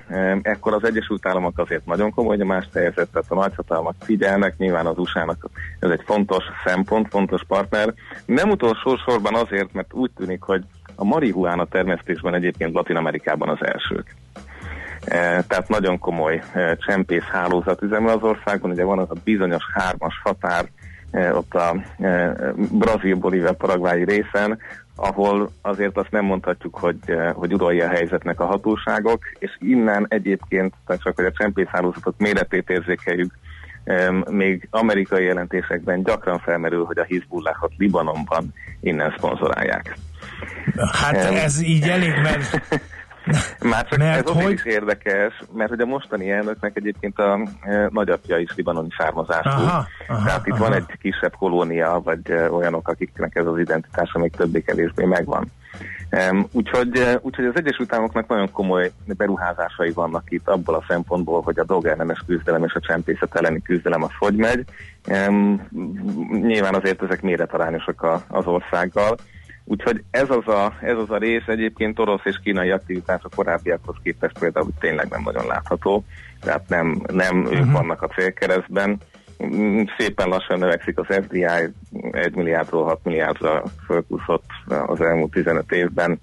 [0.43, 4.99] Ekkor az Egyesült Államok azért nagyon komoly nyomást helyezett, tehát a nagyhatalmak figyelnek, nyilván az
[4.99, 7.95] USA-nak ez egy fontos szempont, fontos partner.
[8.27, 13.67] Nem utolsó sorban azért, mert úgy tűnik, hogy a marihuána termesztésben egyébként Latin Amerikában az
[13.67, 14.15] elsők.
[15.05, 19.65] E, tehát nagyon komoly e, csempész hálózat üzemel az országban, ugye van az a bizonyos
[19.75, 20.65] hármas határ,
[21.11, 21.77] e, ott a
[22.71, 24.59] brazil bolívia paragvái részen,
[24.97, 26.99] ahol azért azt nem mondhatjuk, hogy,
[27.33, 32.71] hogy uralja a helyzetnek a hatóságok, és innen egyébként, tehát csak hogy a csempészhálózatok méretét
[32.71, 33.33] érzékeljük,
[34.31, 39.97] még amerikai jelentésekben gyakran felmerül, hogy a Hizbullahot Libanonban innen szponzorálják.
[40.93, 42.61] Hát ez így elég, mert
[43.61, 44.53] Már csak mert ez hogy...
[44.53, 49.49] is érdekes, mert hogy a mostani elnöknek egyébként a e, nagyapja is libanoni származású.
[49.49, 50.63] Aha, aha, Tehát itt aha.
[50.63, 55.51] van egy kisebb kolónia, vagy e, olyanok, akiknek ez az identitása még többé-kevésbé megvan.
[56.31, 61.43] Um, úgyhogy, e, úgyhogy az Egyesült Államoknak nagyon komoly beruházásai vannak itt abból a szempontból,
[61.43, 64.65] hogy a drogellenes küzdelem és a csempészet elleni küzdelem az hogy megy.
[65.07, 65.69] Um,
[66.31, 69.17] nyilván azért ezek méretarányosak a, az országgal,
[69.65, 73.97] Úgyhogy ez az, a, ez az a rész egyébként orosz és kínai aktivitás a korábbiakhoz
[74.03, 76.05] képest például tényleg nem nagyon látható,
[76.41, 77.59] tehát nem, nem uh-huh.
[77.59, 77.73] ők mhm.
[77.73, 79.01] vannak a célkeresztben.
[79.99, 84.45] Szépen lassan növekszik az FDI, 1 milliárdról 6 milliárdra fölkúszott
[84.87, 86.21] az elmúlt 15 évben.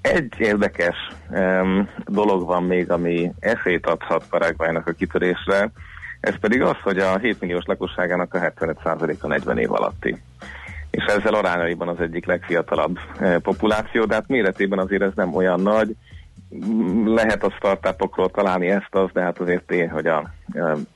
[0.00, 0.96] Egy érdekes
[1.30, 5.70] um, dolog van még, ami esélyt adhat Paraguaynak a kitörésre,
[6.20, 10.16] ez pedig az, hogy a 7 milliós lakosságának a 75%-a 40 év alatti
[10.92, 15.60] és ezzel arányaiban az egyik legfiatalabb eh, populáció, de hát méretében azért ez nem olyan
[15.60, 15.96] nagy.
[17.04, 20.30] Lehet a startupokról találni ezt az, de hát azért tény, hogy a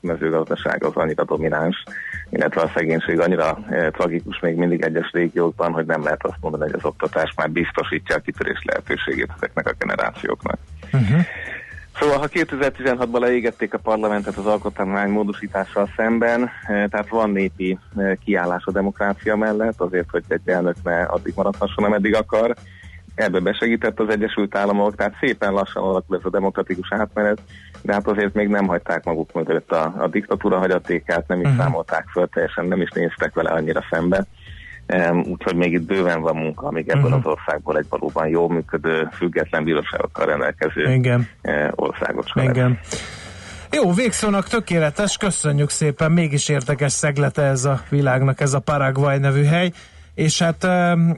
[0.01, 1.85] mezőgazdaság az annyira domináns,
[2.31, 6.63] illetve a szegénység annyira eh, tragikus még mindig egyes régiókban, hogy nem lehet azt mondani,
[6.63, 10.59] hogy az oktatás már biztosítja a kitörés lehetőségét ezeknek a generációknak.
[10.93, 11.21] Uh-huh.
[11.99, 18.13] Szóval, ha 2016-ban leégették a parlamentet az alkotmány módosítással szemben, eh, tehát van népi eh,
[18.25, 22.55] kiállás a demokrácia mellett, azért, hogy egy elnök ne addig maradhasson, ameddig akar.
[23.15, 27.43] Ebbe besegített az Egyesült Államok, tehát szépen lassan alakul ez a demokratikus átmenet,
[27.83, 31.63] de hát azért még nem hagyták maguk mögött a, a diktatúra hagyatékát, nem is uh-huh.
[31.63, 34.27] számolták föl teljesen, nem is néztek vele annyira szembe.
[35.25, 37.19] Úgyhogy még itt bőven van munka, amíg ebből uh-huh.
[37.19, 41.29] az országból egy valóban jól működő, független bíróságokkal rendelkező Igen.
[41.43, 42.79] Uh, országocska Igen.
[43.71, 49.45] Jó, végszónak tökéletes, köszönjük szépen, mégis érdekes szeglete ez a világnak, ez a Paraguay nevű
[49.45, 49.73] hely.
[50.15, 50.67] És hát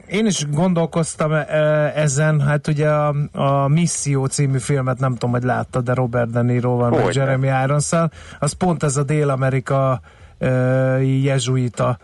[0.07, 5.43] én is gondolkoztam uh, ezen, hát ugye a, a Misszió című filmet nem tudom, hogy
[5.43, 7.91] látta, de Robert De Niro van, meg Jeremy irons
[8.39, 10.01] az pont ez a Dél-Amerika
[10.39, 11.99] uh, jezsuita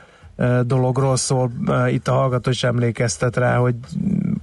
[0.62, 1.50] dologról szól.
[1.88, 3.74] Itt a hallgató is emlékeztet rá, hogy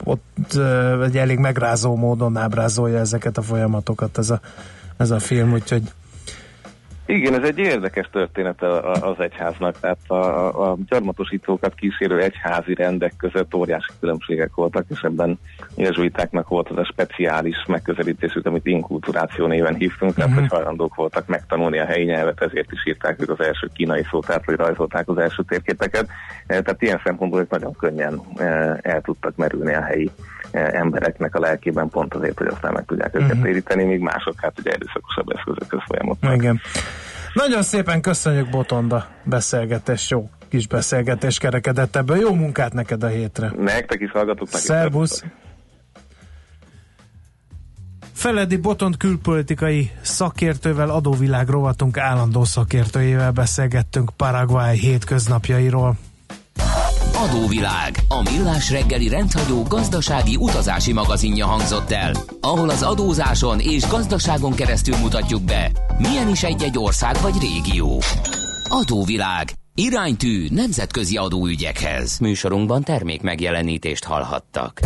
[0.03, 0.59] ott
[1.03, 4.39] egy elég megrázó módon ábrázolja ezeket a folyamatokat ez a,
[4.97, 5.83] ez a film, úgyhogy
[7.11, 8.61] igen, ez egy érdekes történet
[9.01, 15.39] az egyháznak, tehát a, a gyarmatosítókat kísérő egyházi rendek között óriási különbségek voltak, és ebben
[15.75, 20.47] jezsuitáknak volt az a speciális megközelítésük, amit inkulturáció néven hívtunk, tehát uh-huh.
[20.47, 24.45] hogy hajlandók voltak megtanulni a helyi nyelvet, ezért is írták ők az első kínai szótárt,
[24.45, 26.07] hogy rajzolták az első térképeket.
[26.47, 30.11] E, tehát ilyen szempontból nagyon könnyen e, el tudtak merülni a helyi
[30.51, 33.47] embereknek a lelkében, pont azért, hogy aztán meg tudják őket uh-huh.
[33.47, 36.35] éríteni, míg mások hát ugye erőszakosabb eszközökhöz folyamodtak.
[36.35, 36.61] Igen.
[37.33, 42.17] Nagyon szépen köszönjük Botonda beszélgetés, jó kis beszélgetés kerekedett ebből.
[42.17, 43.51] Jó munkát neked a hétre.
[43.57, 44.47] Nektek is hallgatok.
[44.47, 45.23] Szervusz.
[48.13, 55.97] Feledi Botont külpolitikai szakértővel, adóvilág rovatunk állandó szakértőjével beszélgettünk Paraguay hétköznapjairól.
[57.21, 64.53] Adóvilág, a millás reggeli rendhagyó gazdasági utazási magazinja hangzott el, ahol az adózáson és gazdaságon
[64.53, 68.01] keresztül mutatjuk be, milyen is egy-egy ország vagy régió.
[68.69, 72.17] Adóvilág, iránytű nemzetközi adóügyekhez.
[72.19, 74.79] Műsorunkban termék megjelenítést hallhattak.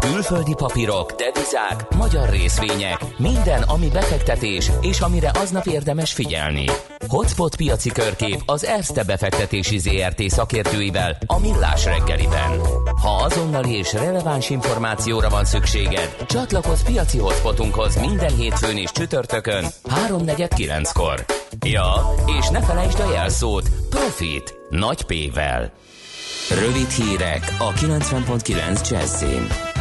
[0.00, 6.64] Külföldi papírok, devizák, magyar részvények, minden, ami befektetés, és amire aznap érdemes figyelni.
[7.08, 12.60] Hotspot piaci körkép az Erste befektetési ZRT szakértőivel a Millás reggeliben.
[13.02, 19.64] Ha azonnali és releváns információra van szükséged, csatlakozz piaci hotspotunkhoz minden hétfőn és csütörtökön
[20.08, 21.24] 3.49-kor.
[21.66, 21.92] Ja,
[22.38, 25.72] és ne felejtsd a jelszót Profit nagy P-vel.
[26.50, 29.73] Rövid hírek a 90.9 Jazzin.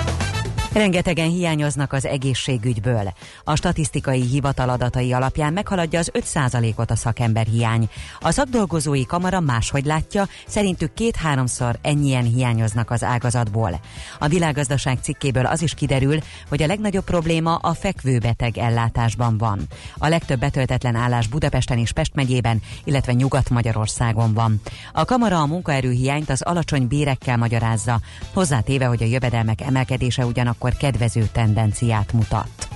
[0.73, 3.13] Rengetegen hiányoznak az egészségügyből.
[3.43, 7.89] A statisztikai hivatal adatai alapján meghaladja az 5%-ot a szakember hiány.
[8.19, 13.79] A szakdolgozói kamara máshogy látja, szerintük két-háromszor ennyien hiányoznak az ágazatból.
[14.19, 19.67] A világgazdaság cikkéből az is kiderül, hogy a legnagyobb probléma a fekvőbeteg ellátásban van.
[19.97, 24.61] A legtöbb betöltetlen állás Budapesten és Pest megyében, illetve Nyugat-Magyarországon van.
[24.93, 27.99] A kamara a munkaerőhiányt az alacsony bérekkel magyarázza,
[28.33, 32.67] hozzátéve, hogy a jövedelmek emelkedése ugyanakkor akkor kedvező tendenciát mutat.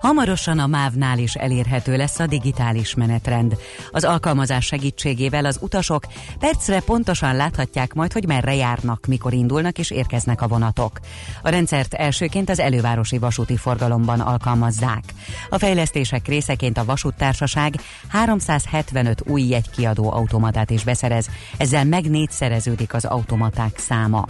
[0.00, 3.56] Hamarosan a MÁV-nál is elérhető lesz a digitális menetrend.
[3.90, 6.04] Az alkalmazás segítségével az utasok
[6.38, 10.98] percre pontosan láthatják majd, hogy merre járnak, mikor indulnak és érkeznek a vonatok.
[11.42, 15.04] A rendszert elsőként az elővárosi vasúti forgalomban alkalmazzák.
[15.50, 17.74] A fejlesztések részeként a vasúttársaság
[18.08, 24.24] 375 új jegykiadó automatát is beszerez, ezzel meg négyszereződik az automaták száma.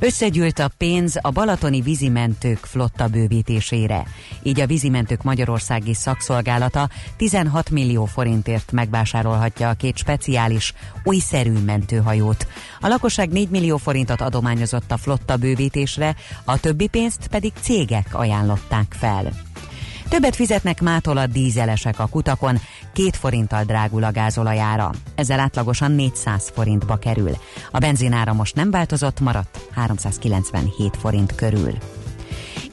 [0.00, 4.06] Összegyűlt a pénz a balatoni vízimentők flotta bővítésére.
[4.42, 12.46] Így a vízimentők Magyarországi szakszolgálata 16 millió forintért megvásárolhatja a két speciális, újszerű mentőhajót.
[12.80, 18.94] A lakosság 4 millió forintot adományozott a flotta bővítésre, a többi pénzt pedig cégek ajánlották
[18.98, 19.47] fel.
[20.08, 22.58] Többet fizetnek mától a dízelesek a kutakon,
[22.92, 24.90] két forinttal drágul a gázolajára.
[25.14, 27.30] Ezzel átlagosan 400 forintba kerül.
[27.70, 31.72] A benzinára most nem változott, maradt 397 forint körül.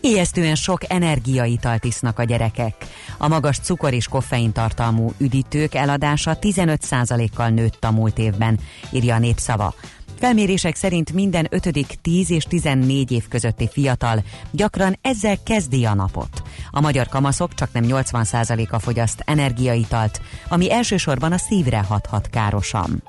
[0.02, 2.76] Ijesztően sok energiaitalt isznak a gyerekek.
[3.18, 8.60] A magas cukor és koffein tartalmú üdítők eladása 15%-kal nőtt a múlt évben,
[8.92, 9.74] írja a népszava.
[10.20, 16.44] Felmérések szerint minden ötödik 10 és 14 év közötti fiatal gyakran ezzel kezdi a napot.
[16.72, 23.04] A magyar kamaszok csak nem 80%-a fogyaszt energiaitalt, ami elsősorban a szívre hathat károsan.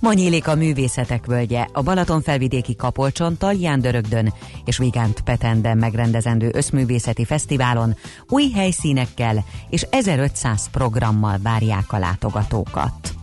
[0.00, 3.36] Ma nyílik a művészetek völgye, a Balaton felvidéki Kapolcson,
[3.78, 4.32] Dörögdön
[4.64, 7.96] és Vigánt Petenden megrendezendő összművészeti fesztiválon
[8.28, 13.14] új helyszínekkel és 1500 programmal várják a látogatókat.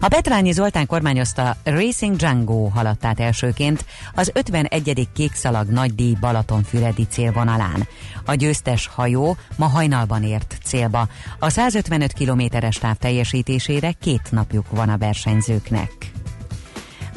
[0.00, 3.84] A Petrányi Zoltán kormányozta Racing Django haladt át elsőként
[4.14, 5.08] az 51.
[5.14, 7.86] kékszalag nagydíj Balatonfüredi célvonalán.
[8.24, 11.08] A győztes hajó ma hajnalban ért célba.
[11.38, 15.92] A 155 kilométeres táv teljesítésére két napjuk van a versenyzőknek.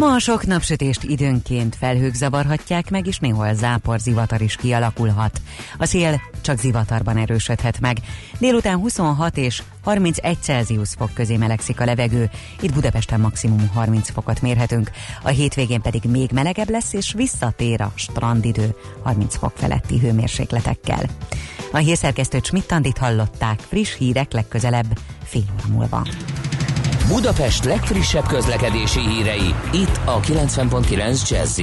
[0.01, 5.41] Ma a sok napsütést időnként felhők zavarhatják meg, és néhol zápor zivatar is kialakulhat.
[5.77, 7.97] A szél csak zivatarban erősödhet meg.
[8.39, 12.29] Délután 26 és 31 Celsius fok közé melegszik a levegő,
[12.61, 14.91] itt Budapesten maximum 30 fokot mérhetünk,
[15.23, 21.05] a hétvégén pedig még melegebb lesz, és visszatér a strandidő 30 fok feletti hőmérsékletekkel.
[21.71, 26.03] A hírszerkesztő Csmittandit hallották, friss hírek legközelebb fél óra múlva.
[27.07, 31.61] Budapest legfrissebb közlekedési hírei, itt a 90.9 jazz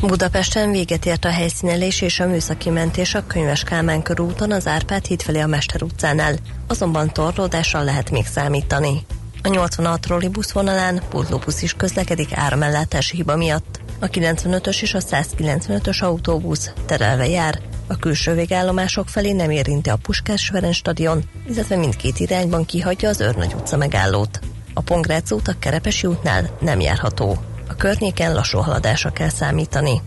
[0.00, 5.04] Budapesten véget ért a helyszínelés és a műszaki mentés a Könyves Kálmán körúton az Árpád
[5.04, 6.34] híd felé a Mester utcánál,
[6.66, 9.06] azonban torlódással lehet még számítani.
[9.42, 13.80] A 86 trollibusz vonalán pótlóbusz is közlekedik áramellátási hiba miatt.
[14.00, 19.96] A 95-ös és a 195-ös autóbusz terelve jár, a külső végállomások felé nem érinti a
[19.96, 24.40] Puskás Ferenc stadion, illetve mindkét irányban kihagyja az Őrnagy utca megállót.
[24.74, 27.36] A Pongrác út a Kerepesi útnál nem járható.
[27.68, 30.00] A környéken lassú haladásra kell számítani.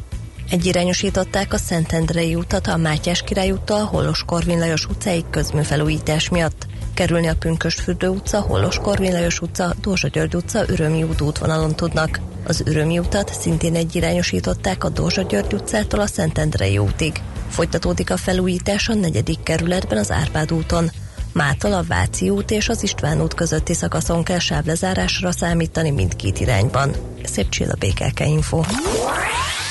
[0.50, 6.66] Egyirányosították a Szentendrei utat a Mátyás király úttal Hollos Korvin Lajos utcáig közműfelújítás miatt.
[7.02, 12.20] Kerülni a Pünkösfürdő utca, Hollos Korvin utca, Dózsa György utca, Ürömi út útvonalon tudnak.
[12.44, 17.22] Az Ürömi utat szintén egyirányosították a Dózsa György utcától a Szentendrei útig.
[17.50, 20.92] Folytatódik a felújítás a negyedik kerületben az Árpád úton.
[21.34, 26.96] Mától a Váci út és az István út közötti szakaszon kell sávlezárásra számítani mindkét irányban.
[27.24, 28.62] Szép Csilla Békelke Info.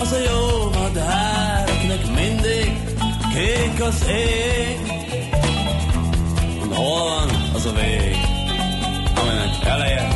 [0.00, 2.72] Az a jó madár, akinek mindig
[3.34, 4.92] kék az ég.
[6.74, 8.16] hol van az a vég,
[9.14, 10.13] aminek eleje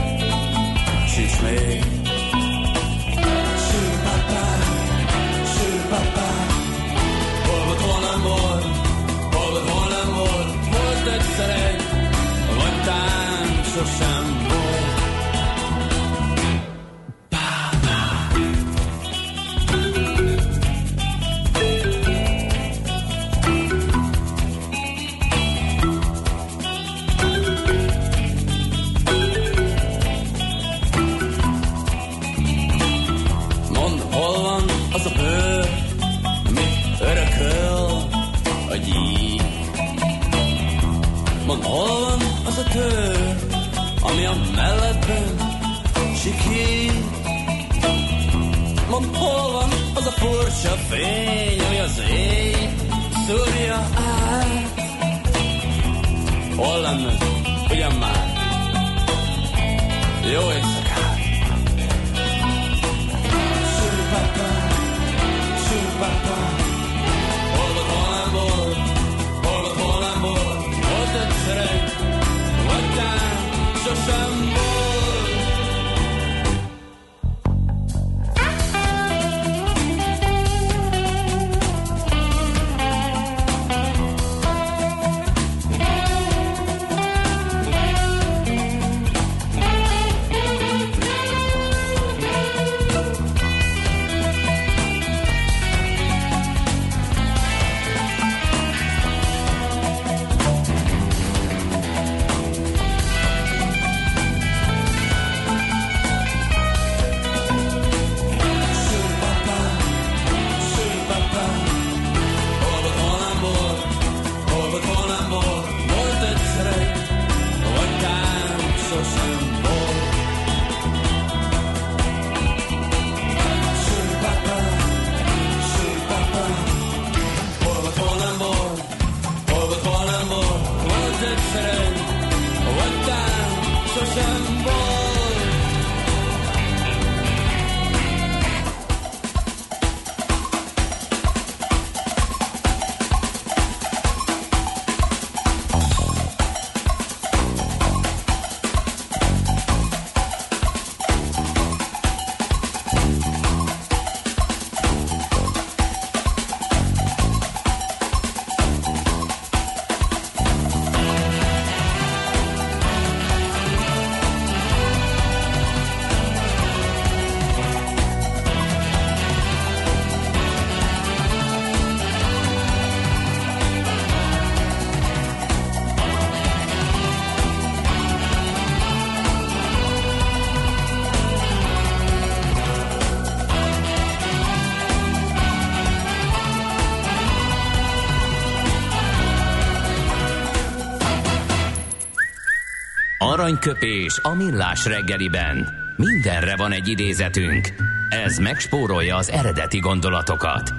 [193.58, 195.68] Aranyköpés a millás reggeliben.
[195.96, 197.74] Mindenre van egy idézetünk.
[198.08, 200.72] Ez megspórolja az eredeti gondolatokat.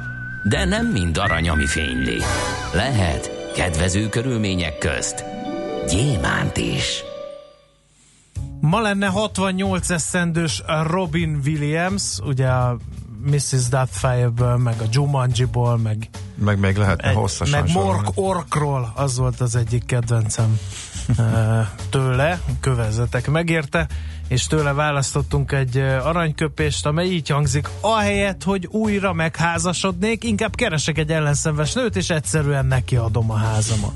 [0.43, 2.17] De nem mind arany, ami fényli.
[2.73, 5.25] Lehet kedvező körülmények közt
[5.88, 7.03] gyémánt is.
[8.61, 12.77] Ma lenne 68 eszendős Robin Williams, ugye a
[13.21, 13.67] Mrs.
[13.69, 17.71] Doubtfire-ből, meg a Jumanji-ból, meg, Meg még lehetne egy, hosszasan meg.
[17.73, 20.59] Mork Orkról, az volt az egyik kedvencem
[21.89, 23.88] tőle, kövezetek megérte,
[24.28, 31.12] és tőle választottunk egy aranyköpést, amely így hangzik, ahelyett, hogy újra megházasodnék, inkább keresek egy
[31.12, 33.93] ellenszenves nőt, és egyszerűen nekiadom a házamat.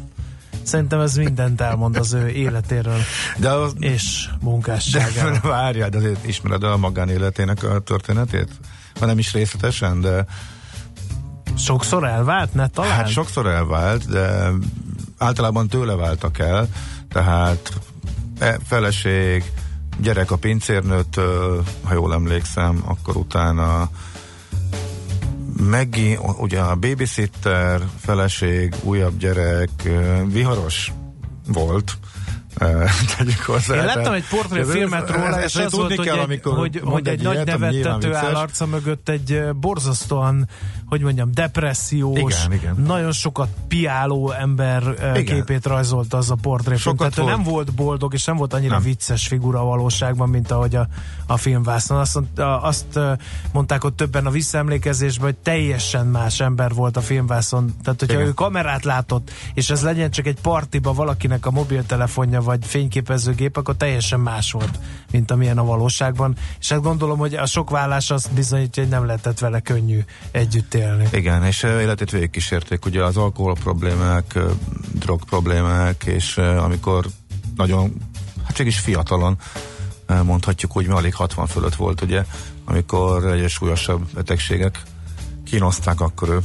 [0.63, 2.99] Szerintem ez mindent elmond az ő életéről
[3.37, 5.71] De, az, és de munkásságáról.
[5.89, 8.49] de azért ismered a magánéletének a történetét?
[8.99, 10.25] Ha nem is részletesen, de
[11.57, 12.91] Sokszor elvált, ne talán?
[12.91, 14.49] hát sokszor elvált, de
[15.17, 16.67] általában tőle váltak el,
[17.13, 17.71] tehát
[18.67, 19.43] feleség,
[19.97, 23.89] gyerek a pincérnőtől, ha jól emlékszem, akkor utána
[25.57, 29.69] Meggi, ugye a babysitter, feleség, újabb gyerek,
[30.25, 30.91] viharos
[31.47, 31.97] volt,
[33.17, 33.75] tegyük hozzá.
[33.75, 36.81] Én láttam egy portréfilmet róla, ez- és az tudni volt, hogy, kell, egy, amikor hogy,
[36.83, 38.23] hogy egy nagy nevettető vicces.
[38.23, 40.47] áll arca mögött egy borzasztóan,
[40.93, 42.83] hogy mondjam, depressziós, Igen, igen.
[42.85, 45.35] nagyon sokat piáló ember ö, Igen.
[45.35, 46.77] képét rajzolta az a portréfilm.
[46.77, 47.51] Sokat Tehát ő nem volt.
[47.53, 48.83] volt boldog, és nem volt annyira Nem.
[48.83, 50.87] vicces figura a valóságban, mint ahogy a,
[51.27, 51.97] a filmvászon.
[51.97, 52.19] Azt,
[52.61, 53.13] azt ö,
[53.51, 57.75] mondták ott többen a visszaemlékezésben, hogy teljesen más ember volt a filmvászon.
[57.83, 58.27] Tehát, hogyha Igen.
[58.27, 63.75] ő kamerát látott, és ez legyen csak egy partiba valakinek a mobiltelefonja vagy fényképezőgép, akkor
[63.75, 64.79] teljesen más volt,
[65.13, 66.35] mint amilyen a valóságban.
[66.59, 69.99] És hát gondolom, hogy a sok vállás azt bizonyítja, hogy nem lehetett vele könnyű
[70.31, 71.07] együtt élni.
[71.11, 74.39] Igen, és életét végigkísérték, ugye az alkohol problémák,
[74.91, 77.05] drog problémák, és amikor
[77.55, 77.93] nagyon,
[78.43, 79.37] hát csak is fiatalon,
[80.23, 82.25] mondhatjuk úgy, mert alig 60 fölött volt, ugye,
[82.65, 84.81] amikor egyes súlyosabb betegségek
[85.45, 86.39] kínozták, akkor ő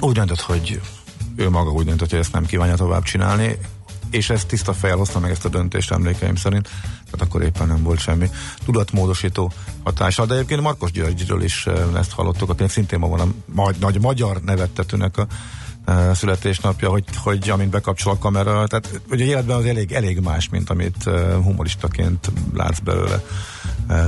[0.00, 0.80] úgy döntött, hogy
[1.36, 3.58] ő maga úgy döntött, hogy ezt nem kívánja tovább csinálni,
[4.10, 6.68] és ezt tiszta fejjel hozta meg ezt a döntést emlékeim szerint,
[7.04, 8.28] tehát akkor éppen nem volt semmi
[8.64, 9.52] tudatmódosító
[9.84, 10.26] hatása.
[10.26, 14.00] De egyébként Markos Györgyről is eh, ezt hallottuk, aki szintén ma van a ma- nagy
[14.00, 15.26] magyar nevettetőnek a
[15.84, 20.48] eh, születésnapja, hogy, hogy amint bekapcsol a kamera, tehát ugye életben az elég, elég más,
[20.48, 23.22] mint amit eh, humoristaként látsz belőle.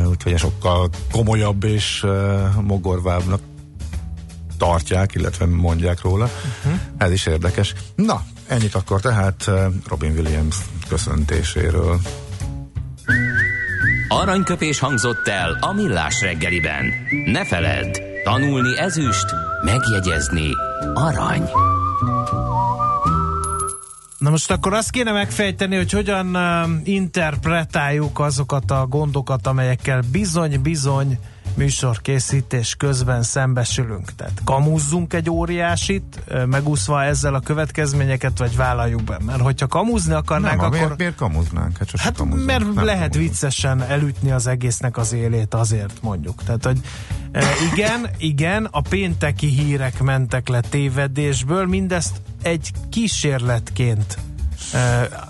[0.07, 2.07] Úgyhogy sokkal komolyabb és
[2.61, 3.41] mogorvábbnak
[4.59, 6.25] tartják, illetve mondják róla.
[6.25, 6.81] Uh-huh.
[6.99, 7.75] Ez is érdekes.
[7.95, 10.57] Na, ennyit akkor tehát eh, Robin Williams
[10.89, 12.01] köszöntéséről.
[14.09, 16.85] Aranyköpés hangzott el a millás reggeliben.
[17.25, 19.27] Ne feledd, tanulni ezüst,
[19.65, 20.51] megjegyezni
[20.95, 21.51] arany.
[24.19, 31.19] Na most akkor azt kéne megfejteni, hogy hogyan uh, interpretáljuk azokat a gondokat, amelyekkel bizony-bizony
[31.57, 34.15] műsorkészítés közben szembesülünk.
[34.15, 39.19] Tehát kamuzzunk egy óriásit, megúszva ezzel a következményeket, vagy vállaljuk be.
[39.27, 40.79] Mert hogyha kamuzni akarnánk, Nem, akkor...
[40.79, 41.77] miért, miért kamuznánk?
[41.79, 42.47] Hát, Hát kamuzzunk.
[42.47, 43.31] mert Nem lehet kamuzzunk.
[43.31, 46.43] viccesen elütni az egésznek az élét azért mondjuk.
[46.45, 46.81] Tehát, hogy
[47.73, 54.19] igen, igen, a pénteki hírek mentek le tévedésből, mindezt egy kísérletként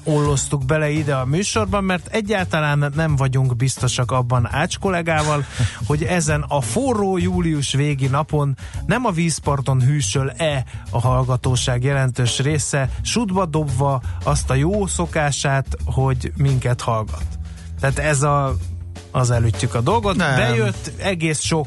[0.05, 5.45] olloztuk bele ide a műsorban, mert egyáltalán nem vagyunk biztosak abban Ács kollégával,
[5.87, 8.57] hogy ezen a forró július végi napon
[8.87, 16.33] nem a vízparton hűsöl-e a hallgatóság jelentős része, sutba dobva azt a jó szokását, hogy
[16.37, 17.25] minket hallgat.
[17.81, 18.57] Tehát ez a,
[19.11, 20.17] az elütjük a dolgot.
[20.17, 20.37] Nem.
[20.37, 21.67] Bejött egész sok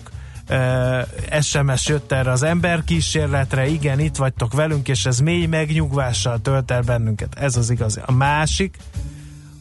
[1.41, 6.81] SMS jött erre az emberkísérletre, igen, itt vagytok velünk, és ez mély megnyugvással tölt el
[6.81, 7.35] bennünket.
[7.39, 7.99] Ez az igazi.
[8.05, 8.77] A másik,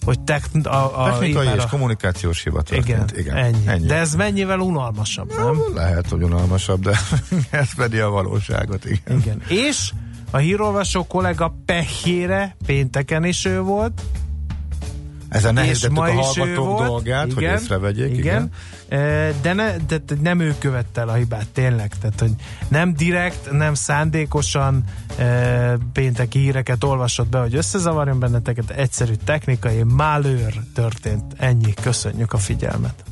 [0.04, 3.18] hogy techn- a, a, Technikai és a- kommunikációs hiba igen, történt.
[3.18, 3.66] Igen, ennyi.
[3.66, 3.86] ennyi.
[3.86, 5.62] De ez mennyivel unalmasabb, nem?
[5.74, 6.98] Lehet, hogy unalmasabb, de
[7.50, 9.18] ez pedig a valóságot, igen.
[9.18, 9.42] Igen.
[9.48, 9.92] És
[10.30, 14.02] a hírolvasó kollega pehjére pénteken is ő volt,
[15.28, 15.54] Ezen
[15.90, 18.16] ma a hallgatók dolgát, hogy igen, észrevegyék.
[18.16, 18.42] Igen.
[18.42, 18.48] E,
[19.42, 21.92] De, ne, de de nem ő követte el a hibát, tényleg.
[22.00, 22.32] Tehát, hogy
[22.68, 24.84] nem direkt, nem szándékosan
[25.18, 28.70] e, pénteki híreket olvasott be, hogy összezavarjon benneteket.
[28.70, 31.24] Egyszerű technikai malőr történt.
[31.36, 31.74] Ennyi.
[31.82, 33.04] Köszönjük a figyelmet.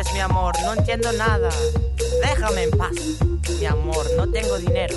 [0.00, 0.54] ¿Qué dices, mi amor?
[0.62, 1.50] No entiendo nada.
[2.22, 2.92] Déjame en paz.
[3.58, 4.96] Mi amor, no tengo dinero.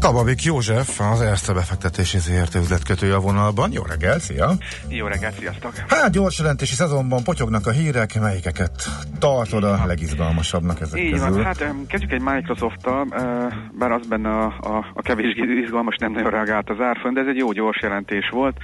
[0.00, 3.72] Kababik József, az Erste befektetési ZRT üzletkötője a vonalban.
[3.72, 4.56] Jó reggel, szia!
[4.88, 5.72] Jó reggelt, sziasztok!
[5.88, 8.88] Hát gyors jelentési szezonban potyognak a hírek, melyikeket
[9.20, 11.30] tartod a legizgalmasabbnak ezek Így közül?
[11.30, 13.46] van, hát kezdjük egy Microsoft-tal, eh,
[13.78, 17.26] bár az benne a, a, a kevés izgalmas nem nagyon reagált az árföld, de ez
[17.26, 18.56] egy jó gyors jelentés volt.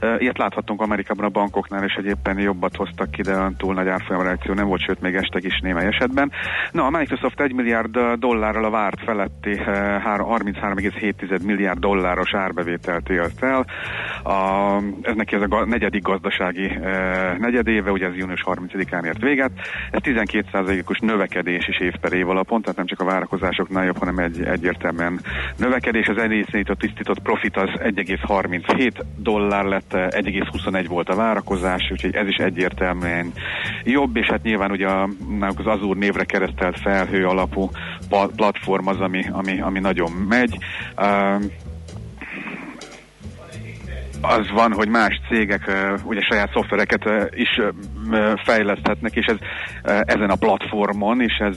[0.00, 4.22] Eh, Ilyet láthattunk Amerikában a bankoknál, és egyébként jobbat hoztak ki, de túl nagy árfolyam
[4.22, 6.30] reakció nem volt, sőt még estek is némely esetben.
[6.72, 13.08] Na, a Microsoft 1 milliárd dollárral a várt feletti eh, három- 33,7 milliárd dolláros árbevételt
[13.08, 13.66] élt el.
[14.22, 19.50] A, ez neki ez a negyedik gazdasági eh, negyedéve, ugye ez június 30-án ért véget.
[19.90, 24.18] Ez 12%-os növekedés is év per év alapon, tehát nem csak a várakozásoknál jobb, hanem
[24.18, 25.20] egy egyértelműen
[25.56, 26.06] növekedés.
[26.06, 32.28] Az elészított tisztított profit az 1,37 dollár lett, eh, 1,21 volt a várakozás, úgyhogy ez
[32.28, 33.32] is egyértelműen
[33.84, 35.08] jobb, és hát nyilván ugye a,
[35.40, 37.70] az Azure névre keresztelt felhő alapú
[38.36, 40.58] platform az, ami, ami, ami nagyon megy.
[40.96, 41.44] Uh,
[44.26, 45.72] az van, hogy más cégek
[46.04, 47.60] ugye saját szoftvereket is
[48.44, 49.36] fejleszthetnek, és ez
[50.06, 51.56] ezen a platformon, és ez,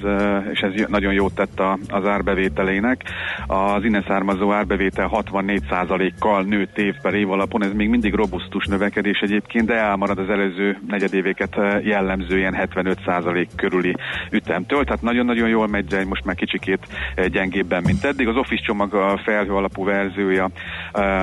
[0.51, 3.03] és ez nagyon jót tett a, az árbevételének.
[3.47, 9.19] Az innen származó árbevétel 64%-kal nőtt év per év alapon, ez még mindig robusztus növekedés
[9.19, 13.95] egyébként, de elmarad az előző negyedévéket jellemző ilyen 75% körüli
[14.31, 16.87] ütemtől, tehát nagyon-nagyon jól megy, de most már kicsikét
[17.31, 18.27] gyengébben, mint eddig.
[18.27, 20.49] Az Office csomag a felhő alapú verziója,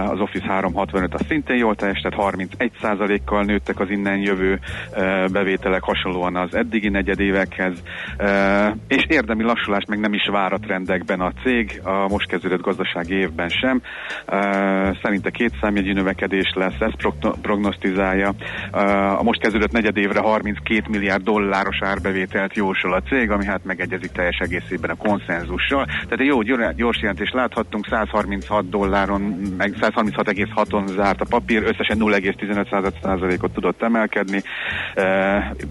[0.08, 4.60] az Office 365 az szintén jól teljes, tehát 31%-kal nőttek az innen jövő
[5.32, 7.82] bevételek hasonlóan az eddigi negyedévekhez,
[8.88, 13.14] és érdemi lassulást meg nem is vár a trendekben a cég, a most kezdődött gazdasági
[13.14, 13.82] évben sem.
[15.02, 18.34] Szerinte két számjegyű növekedés lesz, ezt progno- prognosztizálja.
[19.18, 24.38] A most kezdődött negyedévre 32 milliárd dolláros árbevételt jósol a cég, ami hát megegyezik teljes
[24.38, 25.84] egészében a konszenzussal.
[25.84, 29.20] Tehát egy jó gyor- gyors jelentést láthattunk, 136 dolláron,
[29.56, 34.42] meg 136,6-on zárt a papír, összesen 0,15%-ot tudott emelkedni.
[35.04, 35.66] Uh,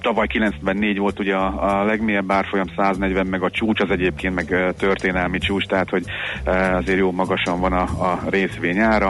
[0.00, 4.50] tavaly 94 volt ugye a, a legmélyebb árfolyam 140, meg a csúcs az egyébként meg
[4.50, 6.04] ö, történelmi csúcs, tehát hogy
[6.44, 9.08] ö, azért jó magasan van a, a részvény ára.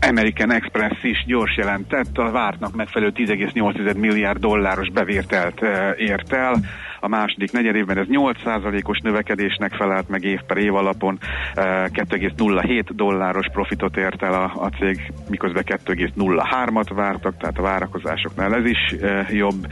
[0.00, 6.56] American Express is gyors jelentett, a vártnak megfelelő 10,8 milliárd dolláros bevételt ö, ért el,
[7.00, 11.18] a második negyedévben ez 8%-os növekedésnek felelt meg év per év alapon,
[11.54, 18.54] ö, 2,07 dolláros profitot ért el a, a cég, miközben 2,03-at vártak, tehát a várakozásoknál
[18.54, 18.94] ez is
[19.30, 19.66] jobb.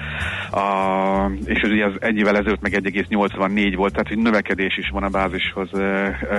[0.50, 5.02] A és ugye az egy évvel ezelőtt meg 1,84 volt, tehát hogy növekedés is van
[5.02, 5.70] a bázishoz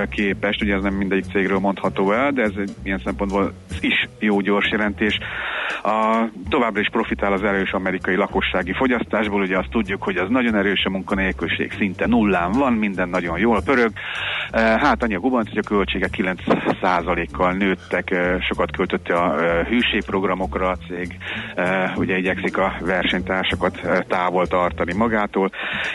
[0.10, 4.40] képest, ugye ez nem mindegyik cégről mondható el, de ez egy ilyen szempontból is jó
[4.40, 5.20] gyors jelentés.
[5.84, 10.56] A, továbbra is profitál az erős amerikai lakossági fogyasztásból, ugye azt tudjuk, hogy az nagyon
[10.56, 13.92] erős a munkanélküliség szinte nullán van, minden nagyon jól pörög.
[14.52, 19.64] E, Hát annyi a gubanc, hogy a költségek 9%-kal nőttek, e, sokat költött a e,
[19.64, 21.18] hűségprogramokra a cég,
[21.96, 25.52] ugye igyekszik a versenytársakat távol tartani magától.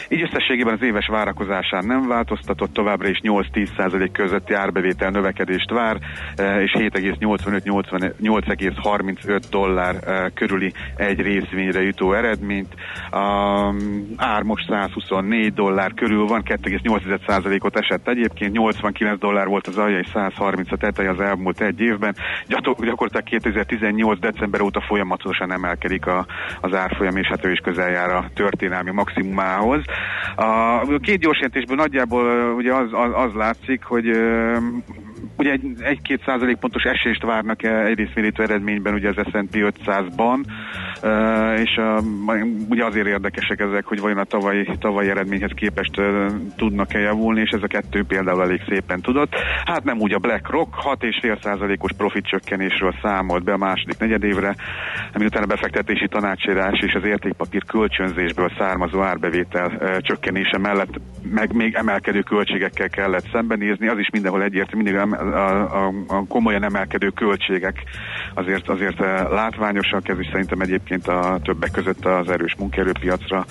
[0.09, 5.99] Így összességében az éves várakozásán nem változtatott, továbbra is 8-10% közötti árbevétel növekedést vár,
[6.63, 12.75] és 7,85-8,35 dollár eh, körüli egy részvényre jutó eredményt.
[13.11, 13.75] A
[14.17, 20.09] ár most 124 dollár körül van, 2,8%-ot esett egyébként, 89 dollár volt az alja, és
[20.13, 22.17] 130 a teteje az elmúlt egy évben.
[22.47, 26.27] Gyakorlatilag gyakorlatilag 2018 december óta folyamatosan emelkedik a,
[26.61, 29.83] az árfolyam, és hát ő is közel jár a történelmi maximumához.
[30.37, 34.07] A két gyors jelentésből nagyjából ugye az, az, az látszik, hogy
[35.43, 40.45] ugye egy, egy-két százalék pontos esést várnak eh, egy részvényítő eredményben ugye az S&P 500-ban,
[41.03, 41.97] eh, és eh,
[42.69, 46.01] ugye azért érdekesek ezek, hogy vajon a tavalyi, tavalyi eredményhez képest
[46.57, 49.35] tudnak-e javulni, és ez a kettő például elég szépen tudott.
[49.65, 54.55] Hát nem úgy a BlackRock 6,5 százalékos profit csökkenésről számolt be a második negyedévre,
[55.19, 62.21] miután a befektetési tanácsírás és az értékpapír kölcsönzésből származó árbevétel csökkenése mellett meg még emelkedő
[62.21, 65.01] költségekkel kellett szembenézni, az is mindenhol egyértelmű, mindig
[65.33, 67.83] a, a, a, komolyan emelkedő költségek
[68.35, 68.99] azért, azért
[69.31, 73.45] látványosak, ez is szerintem egyébként a többek között az erős munkaerőpiacra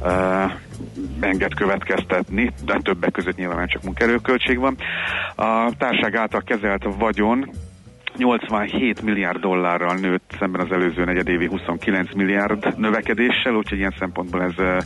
[0.00, 0.52] uh,
[1.20, 4.76] enged következtetni, de többek között nyilván csak munkaerőköltség van.
[5.34, 7.50] A társág által kezelt vagyon
[8.20, 14.52] 87 milliárd dollárral nőtt szemben az előző negyedévi 29 milliárd növekedéssel, úgyhogy ilyen szempontból ez
[14.58, 14.76] uh,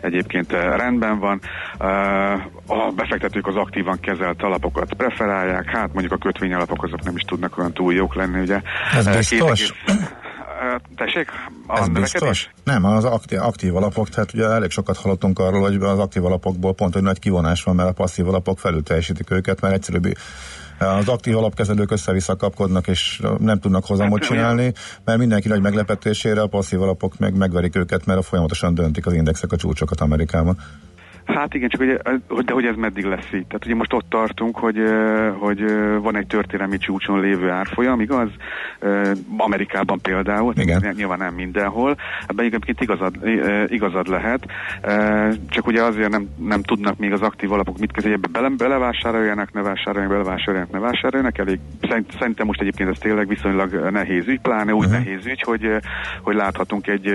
[0.00, 1.40] egyébként uh, rendben van.
[1.80, 2.32] Uh,
[2.66, 7.58] a befektetők az aktívan kezelt alapokat preferálják, hát mondjuk a kötvényalapok azok nem is tudnak
[7.58, 8.60] olyan túl jók lenni, ugye.
[8.94, 9.72] Ez biztos?
[10.96, 11.28] Tessék?
[11.66, 12.50] A Ez biztos?
[12.64, 16.74] Nem, az aktív, aktív alapok, tehát ugye elég sokat hallottunk arról, hogy az aktív alapokból
[16.74, 20.06] pont egy nagy kivonás van, mert a passzív alapok felül teljesítik őket, mert egyszerűbb
[20.78, 24.72] az aktív alapkezelők össze-vissza kapkodnak, és nem tudnak hozamot Hát, csinálni,
[25.04, 29.12] mert mindenki nagy meglepetésére a passzív alapok meg megverik őket, mert a folyamatosan döntik az
[29.12, 30.58] indexek a csúcsokat Amerikában.
[31.34, 31.80] Hát igen, csak
[32.28, 33.46] hogy, de hogy ez meddig lesz így.
[33.46, 34.82] Tehát ugye most ott tartunk, hogy,
[35.38, 35.64] hogy
[36.00, 38.28] van egy történelmi csúcson lévő árfolyam, igaz?
[39.36, 40.94] Amerikában például, igen.
[40.96, 41.96] nyilván nem mindenhol.
[42.26, 43.14] Ebben egyébként igazad,
[43.66, 44.46] igazad lehet,
[45.48, 49.52] csak ugye azért nem, nem tudnak még az aktív alapok mit kezdeni, ebbe bele, belevásároljanak,
[49.52, 51.38] ne vásároljanak, belevásároljanak, ne vásároljanak.
[51.38, 51.58] Elég,
[52.18, 55.04] szerintem most egyébként ez tényleg viszonylag nehéz ügy, pláne úgy uh-huh.
[55.04, 55.70] nehéz ügy, hogy,
[56.22, 57.14] hogy láthatunk egy,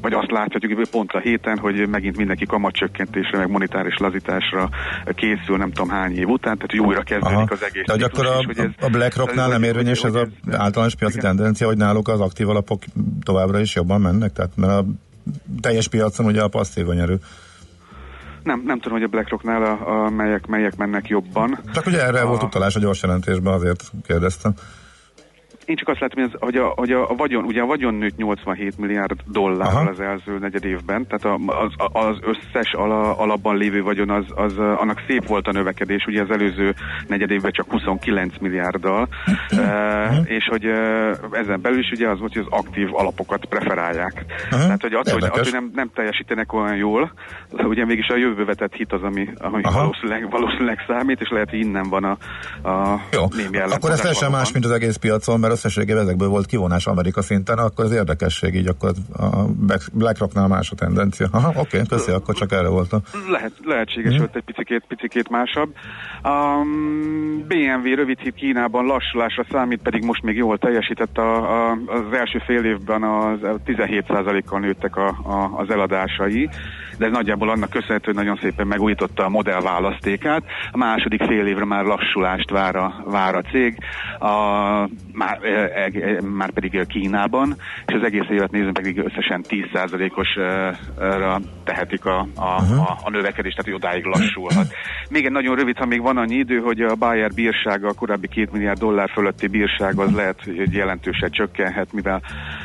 [0.00, 4.68] vagy azt láthatjuk hogy pont a héten, hogy megint mindenki kamatcsökkentés csökkentésre, meg monetáris lazításra
[5.14, 7.48] készül nem tudom hány év után, tehát hogy újra kezdődik Aha.
[7.50, 7.84] az egész.
[7.86, 11.16] De hogy akkor a, is, hogy ez, a BlackRocknál nem érvényes ez az általános piaci
[11.16, 11.36] igen.
[11.36, 12.82] tendencia, hogy náluk az aktív alapok
[13.22, 14.32] továbbra is jobban mennek?
[14.32, 14.84] Tehát mert a
[15.60, 17.18] teljes piacon ugye a passzív nyerő.
[18.42, 21.58] Nem, nem tudom, hogy a BlackRocknál a, a melyek, melyek mennek jobban.
[21.72, 22.26] Csak ugye erre a...
[22.26, 24.52] volt utalás a gyors jelentésben, azért kérdeztem.
[25.72, 27.94] Én csak azt látom, hogy, az, hogy, a, hogy a, a vagyon, ugye a vagyon
[27.94, 33.56] nőtt 87 milliárd dollárral az első negyed évben, tehát a, az, az összes ala, alapban
[33.56, 36.74] lévő vagyon, az, az, annak szép volt a növekedés, ugye az előző
[37.06, 39.08] negyed évben csak 29 milliárddal,
[39.48, 40.64] e, és hogy
[41.30, 44.24] ezen belül is ugye az volt, hogy az aktív alapokat preferálják.
[44.44, 44.60] Uh-huh.
[44.60, 47.12] Tehát, hogy attól, hogy, attól, nem, nem teljesítenek olyan jól,
[47.50, 51.58] ugye mégis a jövő vetett hit az, ami, ami valószínűleg, valószínűleg számít, és lehet, hogy
[51.58, 52.16] innen van a,
[52.68, 53.24] a Jó.
[53.36, 57.22] némi Akkor ez teljesen más, mint az egész piacon, mert összességében ezekből volt kivonás Amerika
[57.22, 59.44] szinten, akkor az érdekesség, így akkor a
[59.92, 61.28] BlackRocknál más a tendencia.
[61.30, 63.00] Aha, oké, okay, köszi, akkor csak erre voltam.
[63.28, 64.18] Lehet, lehetséges, mm.
[64.18, 65.74] hogy egy picikét, picikét másabb.
[66.24, 72.18] Um, BMW rövid hit Kínában lassulásra számít, pedig most még jól teljesített a, a, az
[72.18, 76.48] első fél évben az 17%-kal nőttek a, a, az eladásai
[77.02, 80.42] de ez nagyjából annak köszönhető, hogy nagyon szépen megújította a modell választékát.
[80.70, 83.78] A második fél évre már lassulást vár a, vár a cég,
[84.18, 84.32] a,
[85.12, 85.38] már,
[86.20, 90.78] már pedig Kínában, és az egész évet nézve pedig összesen 10%-os e,
[91.64, 94.72] tehetik a, a, a, a növekedést, tehát hogy odáig lassulhat.
[95.08, 98.28] Még egy nagyon rövid, ha még van annyi idő, hogy a Bayer bírsága, a korábbi
[98.28, 102.20] két milliárd dollár fölötti bírság az lehet, hogy jelentősen csökkenhet, mivel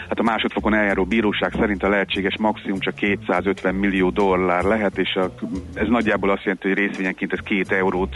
[0.07, 5.15] hát a másodfokon eljáró bíróság szerint a lehetséges maximum csak 250 millió dollár lehet, és
[5.15, 5.33] a,
[5.73, 8.15] ez nagyjából azt jelenti, hogy részvényenként ez két eurót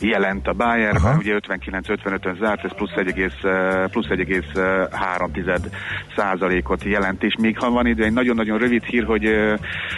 [0.00, 1.16] jelent a Bayer, Aha.
[1.18, 5.58] ugye 59-55-ön zárt, ez plusz 1,3 plusz 1,3
[6.16, 9.54] százalékot jelent, és még ha van idő, egy nagyon-nagyon rövid hír, hogy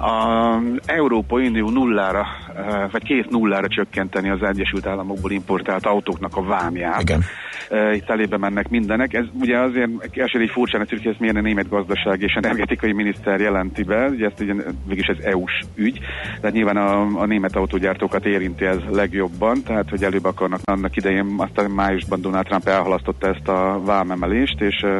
[0.00, 2.26] a Európai Unió nullára,
[2.56, 7.00] ö, vagy két nullára csökkenteni az Egyesült Államokból importált autóknak a vámját.
[7.00, 7.24] Igen.
[7.68, 9.14] Ö, Itt elébe mennek mindenek.
[9.14, 13.40] Ez ugye azért első egy furcsán hogy ezt milyen a német gazdaság és energetikai miniszter
[13.40, 14.54] jelenti be, ugye ezt ugye
[14.86, 15.98] végülis ez EU-s ügy,
[16.40, 21.34] tehát nyilván a, a német autógyártókat érinti ez legjobban, tehát hogy előbb akarnak annak idején,
[21.36, 24.98] aztán májusban Donald Trump elhalasztotta ezt a vámemelést, és ö,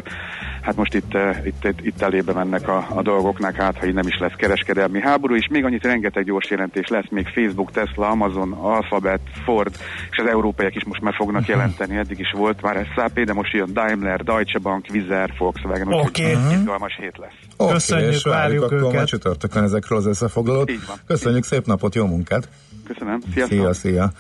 [0.63, 4.07] hát most itt, itt, itt, itt elébe mennek a, a dolgoknak, hát ha így nem
[4.07, 8.53] is lesz kereskedelmi háború, és még annyit rengeteg gyors jelentés lesz, még Facebook, Tesla, Amazon,
[8.53, 9.77] Alphabet, Ford,
[10.11, 13.53] és az európaiak is most már fognak jelenteni, eddig is volt már SAP, de most
[13.53, 16.35] jön Daimler, Deutsche Bank, Vizer, Volkswagen, Oké.
[16.35, 17.39] úgyhogy izgalmas hét lesz.
[17.57, 18.93] Oké, Köszönjük, és várjuk várjuk akkor őket.
[18.93, 20.73] majd csütörtökön ezekről az összefoglalót.
[21.07, 22.49] Köszönjük, szép napot, jó munkát!
[22.87, 23.59] Köszönöm, sziasztok!
[23.59, 24.13] Szia, szia!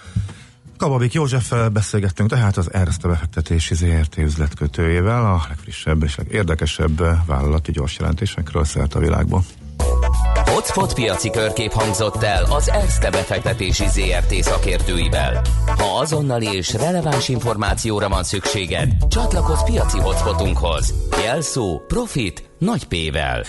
[0.80, 7.96] Kababik Józseffel beszélgettünk tehát az Erste befektetési ZRT üzletkötőjével a legfrissebb és legérdekesebb vállalati gyors
[7.98, 9.42] jelentésekről szert a világból.
[10.44, 15.42] Hotspot piaci körkép hangzott el az Erste befektetési ZRT szakértőivel.
[15.66, 20.94] Ha azonnali és releváns információra van szükséged, csatlakozz piaci hotspotunkhoz.
[21.24, 23.44] Jelszó Profit nagy P-vel.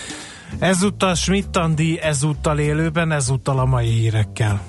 [0.59, 1.59] Ezúttal Schmidt
[2.01, 4.61] ezúttal élőben, ezúttal a mai hírekkel.